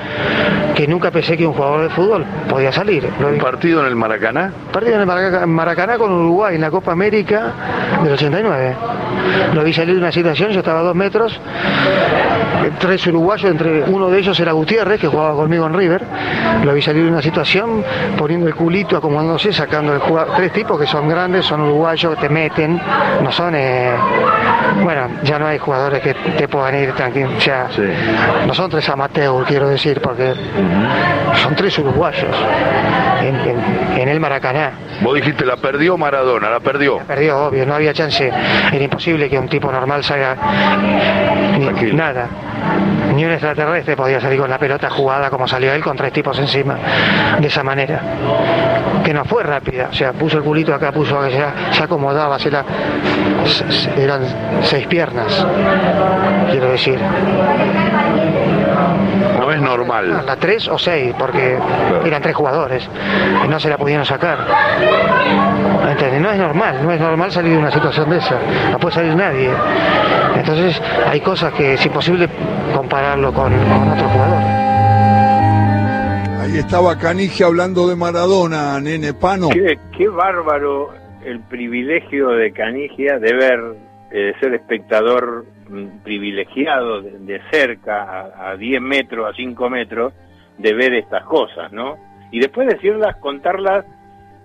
que 0.75 0.87
nunca 0.87 1.11
pensé 1.11 1.37
que 1.37 1.45
un 1.45 1.53
jugador 1.53 1.83
de 1.83 1.89
fútbol 1.89 2.25
podía 2.49 2.71
salir. 2.71 3.07
¿Un 3.19 3.37
partido 3.37 3.81
en 3.81 3.87
el 3.87 3.95
Maracaná? 3.95 4.51
Partido 4.71 4.95
en 4.95 5.01
el 5.01 5.47
Maracaná, 5.47 5.97
con 5.97 6.11
Uruguay 6.11 6.55
en 6.55 6.61
la 6.61 6.71
Copa 6.71 6.91
América 6.91 7.53
del 8.03 8.13
89. 8.13 8.75
Lo 9.53 9.63
vi 9.63 9.73
salir 9.73 9.95
de 9.95 10.01
una 10.01 10.11
situación, 10.11 10.51
yo 10.51 10.59
estaba 10.59 10.79
a 10.79 10.83
dos 10.83 10.95
metros 10.95 11.39
tres 12.79 13.05
uruguayos, 13.07 13.51
entre 13.51 13.83
uno 13.83 14.09
de 14.09 14.19
ellos 14.19 14.39
era 14.39 14.51
Gutiérrez, 14.51 14.99
que 14.99 15.07
jugaba 15.07 15.35
conmigo 15.35 15.62
en 15.67 15.73
River. 15.73 16.01
Lo 16.63 16.73
vi 16.73 16.81
salir 16.81 17.03
de 17.03 17.09
una 17.09 17.21
situación, 17.21 17.83
poniendo 18.17 18.47
el 18.47 18.55
culito, 18.55 18.97
acomodándose, 18.97 19.51
sacando 19.53 19.93
el 19.93 19.99
jugador. 19.99 20.35
Tres 20.35 20.53
tipos 20.53 20.79
que 20.79 20.87
son 20.87 21.07
grandes, 21.07 21.45
son 21.45 21.61
uruguayos, 21.61 22.17
te 22.17 22.29
meten, 22.29 22.79
no 23.21 23.31
son. 23.31 23.53
Eh, 23.55 23.93
bueno, 24.83 25.07
ya 25.23 25.39
no 25.39 25.47
hay 25.47 25.57
jugadores 25.57 26.01
que 26.01 26.13
te 26.13 26.47
puedan 26.47 26.75
ir 26.75 26.93
tranquilos. 26.93 27.33
O 27.37 27.41
sea, 27.41 27.67
no 28.45 28.53
son 28.53 28.69
tres 28.69 28.87
amateurs, 28.89 29.45
quiero 29.47 29.67
decir, 29.69 30.01
porque 30.01 30.33
son 31.41 31.55
tres 31.55 31.77
uruguayos 31.79 32.35
en, 33.21 34.09
el 34.09 34.19
Maracaná. 34.19 34.71
Vos 35.01 35.15
dijiste, 35.15 35.45
la 35.45 35.57
perdió 35.57 35.97
Maradona, 35.97 36.49
la 36.49 36.59
perdió. 36.59 36.97
La 36.97 37.03
perdió, 37.03 37.45
obvio, 37.45 37.65
no 37.65 37.75
había 37.75 37.93
chance. 37.93 38.31
Era 38.71 38.83
imposible 38.83 39.29
que 39.29 39.37
un 39.37 39.47
tipo 39.47 39.71
normal 39.71 40.03
salga 40.03 40.35
nada. 41.93 42.27
Ni 43.15 43.25
un 43.25 43.31
extraterrestre 43.31 43.95
podía 43.95 44.19
salir 44.19 44.39
con 44.39 44.49
la 44.49 44.57
pelota 44.57 44.89
jugada 44.89 45.29
como 45.29 45.47
salió 45.47 45.73
él 45.73 45.83
con 45.83 45.95
tres 45.95 46.11
tipos 46.11 46.37
encima, 46.39 46.77
de 47.39 47.47
esa 47.47 47.63
manera. 47.63 48.01
Que 49.03 49.13
no 49.13 49.23
fue 49.25 49.43
rápida, 49.43 49.89
o 49.91 49.93
sea, 49.93 50.13
puso 50.13 50.37
el 50.37 50.43
culito 50.43 50.73
acá, 50.73 50.91
puso 50.91 51.21
que 51.21 51.43
se 51.71 51.83
acomodaba, 51.83 52.39
se 52.39 52.49
la, 52.49 52.65
eran 53.97 54.21
seis 54.63 54.87
piernas, 54.87 55.45
quiero 56.49 56.71
decir. 56.71 56.99
No 59.53 59.57
es 59.57 59.77
normal. 59.77 60.25
La 60.25 60.35
tres 60.35 60.67
o 60.67 60.79
seis, 60.79 61.13
porque 61.17 61.57
eran 62.03 62.21
tres 62.23 62.35
jugadores, 62.35 62.89
y 63.45 63.47
no 63.47 63.59
se 63.59 63.69
la 63.69 63.77
pudieron 63.77 64.03
sacar. 64.03 64.39
No 66.19 66.31
es 66.31 66.37
normal, 66.39 66.79
no 66.83 66.91
es 66.91 66.99
normal 66.99 67.31
salir 67.31 67.51
de 67.53 67.57
una 67.59 67.71
situación 67.71 68.09
de 68.09 68.17
esa, 68.17 68.39
no 68.71 68.79
puede 68.79 68.95
salir 68.95 69.15
nadie. 69.15 69.51
Entonces 70.35 70.81
hay 71.07 71.21
cosas 71.21 71.53
que 71.53 71.73
es 71.73 71.85
imposible 71.85 72.27
compararlo 72.73 73.31
con, 73.31 73.53
otro 73.53 74.07
jugador. 74.09 74.41
Ahí 76.41 76.57
estaba 76.57 76.97
Canigia 76.97 77.45
hablando 77.45 77.87
de 77.87 77.95
Maradona, 77.95 78.79
nene 78.79 79.13
Pano. 79.13 79.49
Qué, 79.49 80.07
bárbaro 80.09 80.93
el 81.23 81.39
privilegio 81.41 82.29
de 82.29 82.51
Canigia 82.53 83.19
de 83.19 83.33
ver, 83.33 83.59
eh, 84.11 84.33
ser 84.39 84.55
espectador 84.55 85.45
privilegiado 86.03 87.01
de, 87.01 87.41
cerca, 87.51 88.49
a, 88.49 88.55
10 88.55 88.81
metros, 88.81 89.29
a 89.29 89.35
5 89.35 89.69
metros, 89.69 90.13
de 90.57 90.73
ver 90.73 90.93
estas 90.93 91.23
cosas, 91.25 91.71
¿no? 91.71 91.97
Y 92.31 92.39
después 92.39 92.67
decirlas, 92.67 93.15
contarlas 93.17 93.85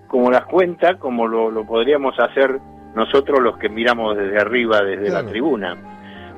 como 0.07 0.31
las 0.31 0.45
cuenta, 0.45 0.95
como 0.95 1.27
lo, 1.27 1.65
podríamos 1.65 2.19
hacer 2.19 2.59
nosotros 2.95 3.39
los 3.41 3.57
que 3.57 3.69
miramos 3.69 4.17
desde 4.17 4.39
arriba, 4.39 4.81
desde 4.81 5.09
la 5.09 5.25
tribuna 5.25 5.77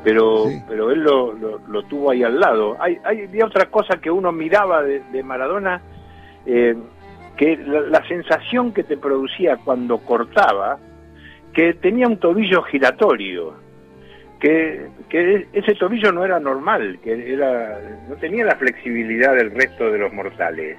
pero 0.04 0.46
pero 0.68 0.92
él 0.92 1.02
lo, 1.02 1.34
lo, 1.34 1.84
tuvo 1.84 2.12
ahí 2.12 2.24
al 2.24 2.40
lado. 2.40 2.76
Hay, 2.80 2.98
hay 3.04 3.26
había 3.26 3.46
otra 3.46 3.68
cosa 3.68 3.98
que 3.98 4.10
uno 4.10 4.32
miraba 4.32 4.82
de, 4.82 5.24
Maradona, 5.24 5.82
eh, 6.46 6.76
que 7.38 7.58
la, 7.58 8.06
sensación 8.08 8.74
que 8.74 8.84
te 8.84 8.98
producía 8.98 9.58
cuando 9.58 10.00
cortaba, 10.00 10.80
que 11.54 11.74
tenía 11.76 12.08
un 12.08 12.18
tobillo 12.18 12.64
giratorio, 12.64 13.56
que, 14.42 14.88
ese 15.54 15.76
tobillo 15.76 16.12
no 16.12 16.26
era 16.26 16.40
normal, 16.40 17.00
que 17.04 17.34
era 17.34 17.80
no 18.10 18.16
tenía 18.16 18.44
la 18.44 18.56
flexibilidad 18.56 19.36
del 19.36 19.52
resto 19.52 19.92
de 19.92 20.00
los 20.00 20.12
mortales, 20.12 20.78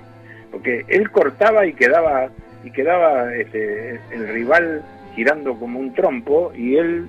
porque 0.50 0.84
él 0.88 1.10
cortaba 1.10 1.64
y 1.64 1.72
quedaba 1.72 2.28
y 2.64 2.70
quedaba 2.70 3.32
este, 3.34 4.00
el 4.10 4.28
rival 4.28 4.82
girando 5.14 5.54
como 5.58 5.78
un 5.78 5.94
trompo 5.94 6.52
y 6.54 6.76
él 6.76 7.08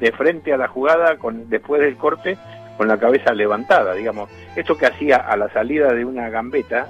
de 0.00 0.12
frente 0.12 0.52
a 0.52 0.56
la 0.56 0.68
jugada 0.68 1.16
con 1.18 1.48
después 1.48 1.80
del 1.80 1.96
corte 1.96 2.36
con 2.76 2.88
la 2.88 2.98
cabeza 2.98 3.32
levantada, 3.32 3.94
digamos. 3.94 4.30
Esto 4.56 4.76
que 4.76 4.86
hacía 4.86 5.16
a 5.16 5.36
la 5.36 5.48
salida 5.50 5.92
de 5.92 6.04
una 6.04 6.30
gambeta 6.30 6.88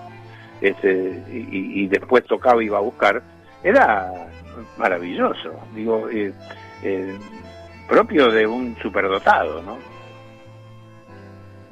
este, 0.61 1.22
y, 1.31 1.87
después 1.88 2.25
tocaba 2.25 2.62
y 2.62 2.66
iba 2.66 2.79
a 2.79 2.83
buscar, 2.83 3.20
era 3.64 4.12
maravilloso, 4.79 5.53
digo, 5.75 6.09
eh, 6.09 6.33
eh, 6.85 7.18
propio 7.92 8.31
de 8.31 8.46
un 8.46 8.74
superdotado, 8.81 9.62
¿no? 9.62 9.76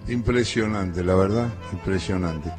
Impresionante, 0.07 1.03
la 1.03 1.15
verdad, 1.15 1.49
impresionante. 1.73 2.53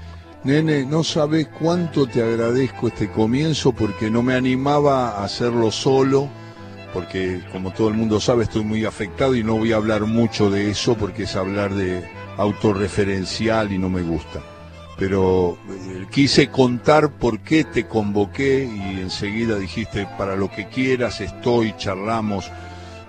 Nene, 0.43 0.83
no 0.83 1.03
sabes 1.03 1.47
cuánto 1.47 2.07
te 2.07 2.23
agradezco 2.23 2.87
este 2.87 3.11
comienzo 3.11 3.71
porque 3.71 4.09
no 4.09 4.23
me 4.23 4.33
animaba 4.33 5.09
a 5.09 5.25
hacerlo 5.25 5.69
solo, 5.69 6.27
porque 6.91 7.41
como 7.51 7.71
todo 7.71 7.89
el 7.89 7.93
mundo 7.93 8.19
sabe 8.19 8.45
estoy 8.45 8.63
muy 8.63 8.83
afectado 8.83 9.35
y 9.35 9.43
no 9.43 9.57
voy 9.57 9.73
a 9.73 9.75
hablar 9.75 10.05
mucho 10.05 10.49
de 10.49 10.71
eso 10.71 10.95
porque 10.95 11.23
es 11.23 11.35
hablar 11.35 11.75
de 11.75 12.03
autorreferencial 12.37 13.71
y 13.71 13.77
no 13.77 13.89
me 13.89 14.01
gusta. 14.01 14.41
Pero 14.97 15.59
eh, 15.69 16.07
quise 16.09 16.49
contar 16.49 17.11
por 17.11 17.41
qué 17.41 17.63
te 17.63 17.85
convoqué 17.85 18.63
y 18.63 18.99
enseguida 19.01 19.59
dijiste, 19.59 20.07
para 20.17 20.35
lo 20.35 20.49
que 20.49 20.67
quieras 20.67 21.21
estoy, 21.21 21.75
charlamos. 21.77 22.51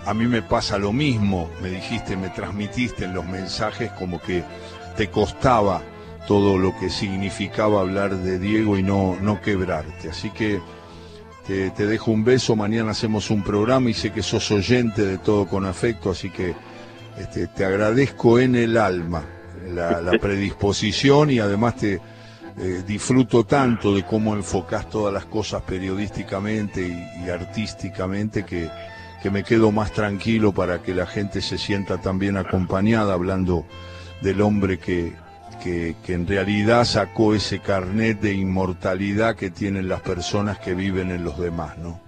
A 0.04 0.14
mí 0.14 0.26
me 0.26 0.42
pasa 0.42 0.78
lo 0.78 0.92
mismo, 0.92 1.50
me 1.62 1.70
dijiste, 1.70 2.16
me 2.16 2.30
transmitiste 2.30 3.04
en 3.04 3.14
los 3.14 3.24
mensajes 3.24 3.90
como 3.92 4.20
que 4.20 4.42
te 4.96 5.08
costaba 5.10 5.82
todo 6.26 6.58
lo 6.58 6.76
que 6.78 6.90
significaba 6.90 7.80
hablar 7.80 8.16
de 8.16 8.38
Diego 8.38 8.78
y 8.78 8.82
no, 8.82 9.16
no 9.20 9.40
quebrarte. 9.40 10.10
Así 10.10 10.30
que 10.30 10.60
te, 11.46 11.70
dejo 11.86 12.10
un 12.10 12.24
beso, 12.24 12.54
mañana 12.54 12.92
hacemos 12.92 13.30
un 13.30 13.42
programa 13.42 13.90
y 13.90 13.94
sé 13.94 14.12
que 14.12 14.22
sos 14.22 14.50
oyente 14.50 15.04
de 15.04 15.18
todo 15.18 15.46
con 15.46 15.66
afecto, 15.66 16.10
así 16.10 16.30
que 16.30 16.54
este, 17.18 17.48
te 17.48 17.64
agradezco 17.64 18.38
en 18.38 18.54
el 18.54 18.76
alma 18.76 19.24
la, 19.68 20.18
predisposición 20.20 21.30
y 21.30 21.38
además 21.40 21.76
te 21.76 22.00
eh, 22.58 22.82
disfruto 22.86 23.44
tanto 23.44 23.94
de 23.94 24.04
cómo 24.04 24.34
enfocás 24.34 24.88
todas 24.88 25.12
las 25.12 25.24
cosas 25.24 25.62
periodísticamente 25.62 27.10
y, 27.24 27.28
artísticamente 27.28 28.44
que, 28.44 28.68
que 29.22 29.30
me 29.30 29.44
quedo 29.44 29.70
más 29.70 29.92
tranquilo 29.92 30.52
para 30.52 30.82
que 30.82 30.94
la 30.94 31.06
gente 31.06 31.40
se 31.40 31.56
sienta 31.56 31.98
también 31.98 32.36
acompañada 32.36 33.14
hablando 33.14 33.64
del 34.20 34.40
hombre 34.40 34.78
que, 34.78 35.12
que, 35.62 35.94
en 36.08 36.26
realidad 36.26 36.84
sacó 36.84 37.34
ese 37.34 37.60
carnet 37.60 38.20
de 38.20 38.32
inmortalidad 38.34 39.36
que 39.36 39.50
tienen 39.50 39.88
las 39.88 40.00
personas 40.00 40.58
que 40.58 40.74
viven 40.74 41.12
en 41.12 41.22
los 41.22 41.38
demás, 41.38 41.78
¿no? 41.78 42.00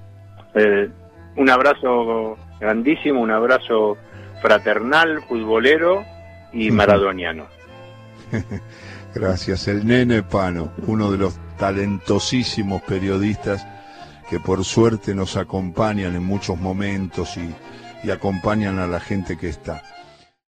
Eh, 0.55 0.90
un 1.37 1.50
abrazo 1.50 2.37
grandísimo, 2.59 3.20
un 3.20 3.31
abrazo 3.31 3.96
fraternal, 4.42 5.22
futbolero 5.22 6.05
y 6.53 6.70
maradoniano. 6.72 7.46
Gracias, 9.14 9.68
el 9.68 9.87
nene 9.87 10.24
Pano, 10.24 10.72
uno 10.88 11.12
de 11.12 11.18
los 11.18 11.38
talentosísimos 11.57 12.83
periodistas 12.83 13.64
que 14.34 14.40
por 14.40 14.64
suerte 14.64 15.14
nos 15.14 15.36
acompañan 15.36 16.16
en 16.16 16.24
muchos 16.24 16.58
momentos 16.58 17.36
y, 17.36 17.54
y 18.04 18.10
acompañan 18.10 18.80
a 18.80 18.88
la 18.88 18.98
gente 18.98 19.38
que 19.38 19.48
está. 19.48 19.93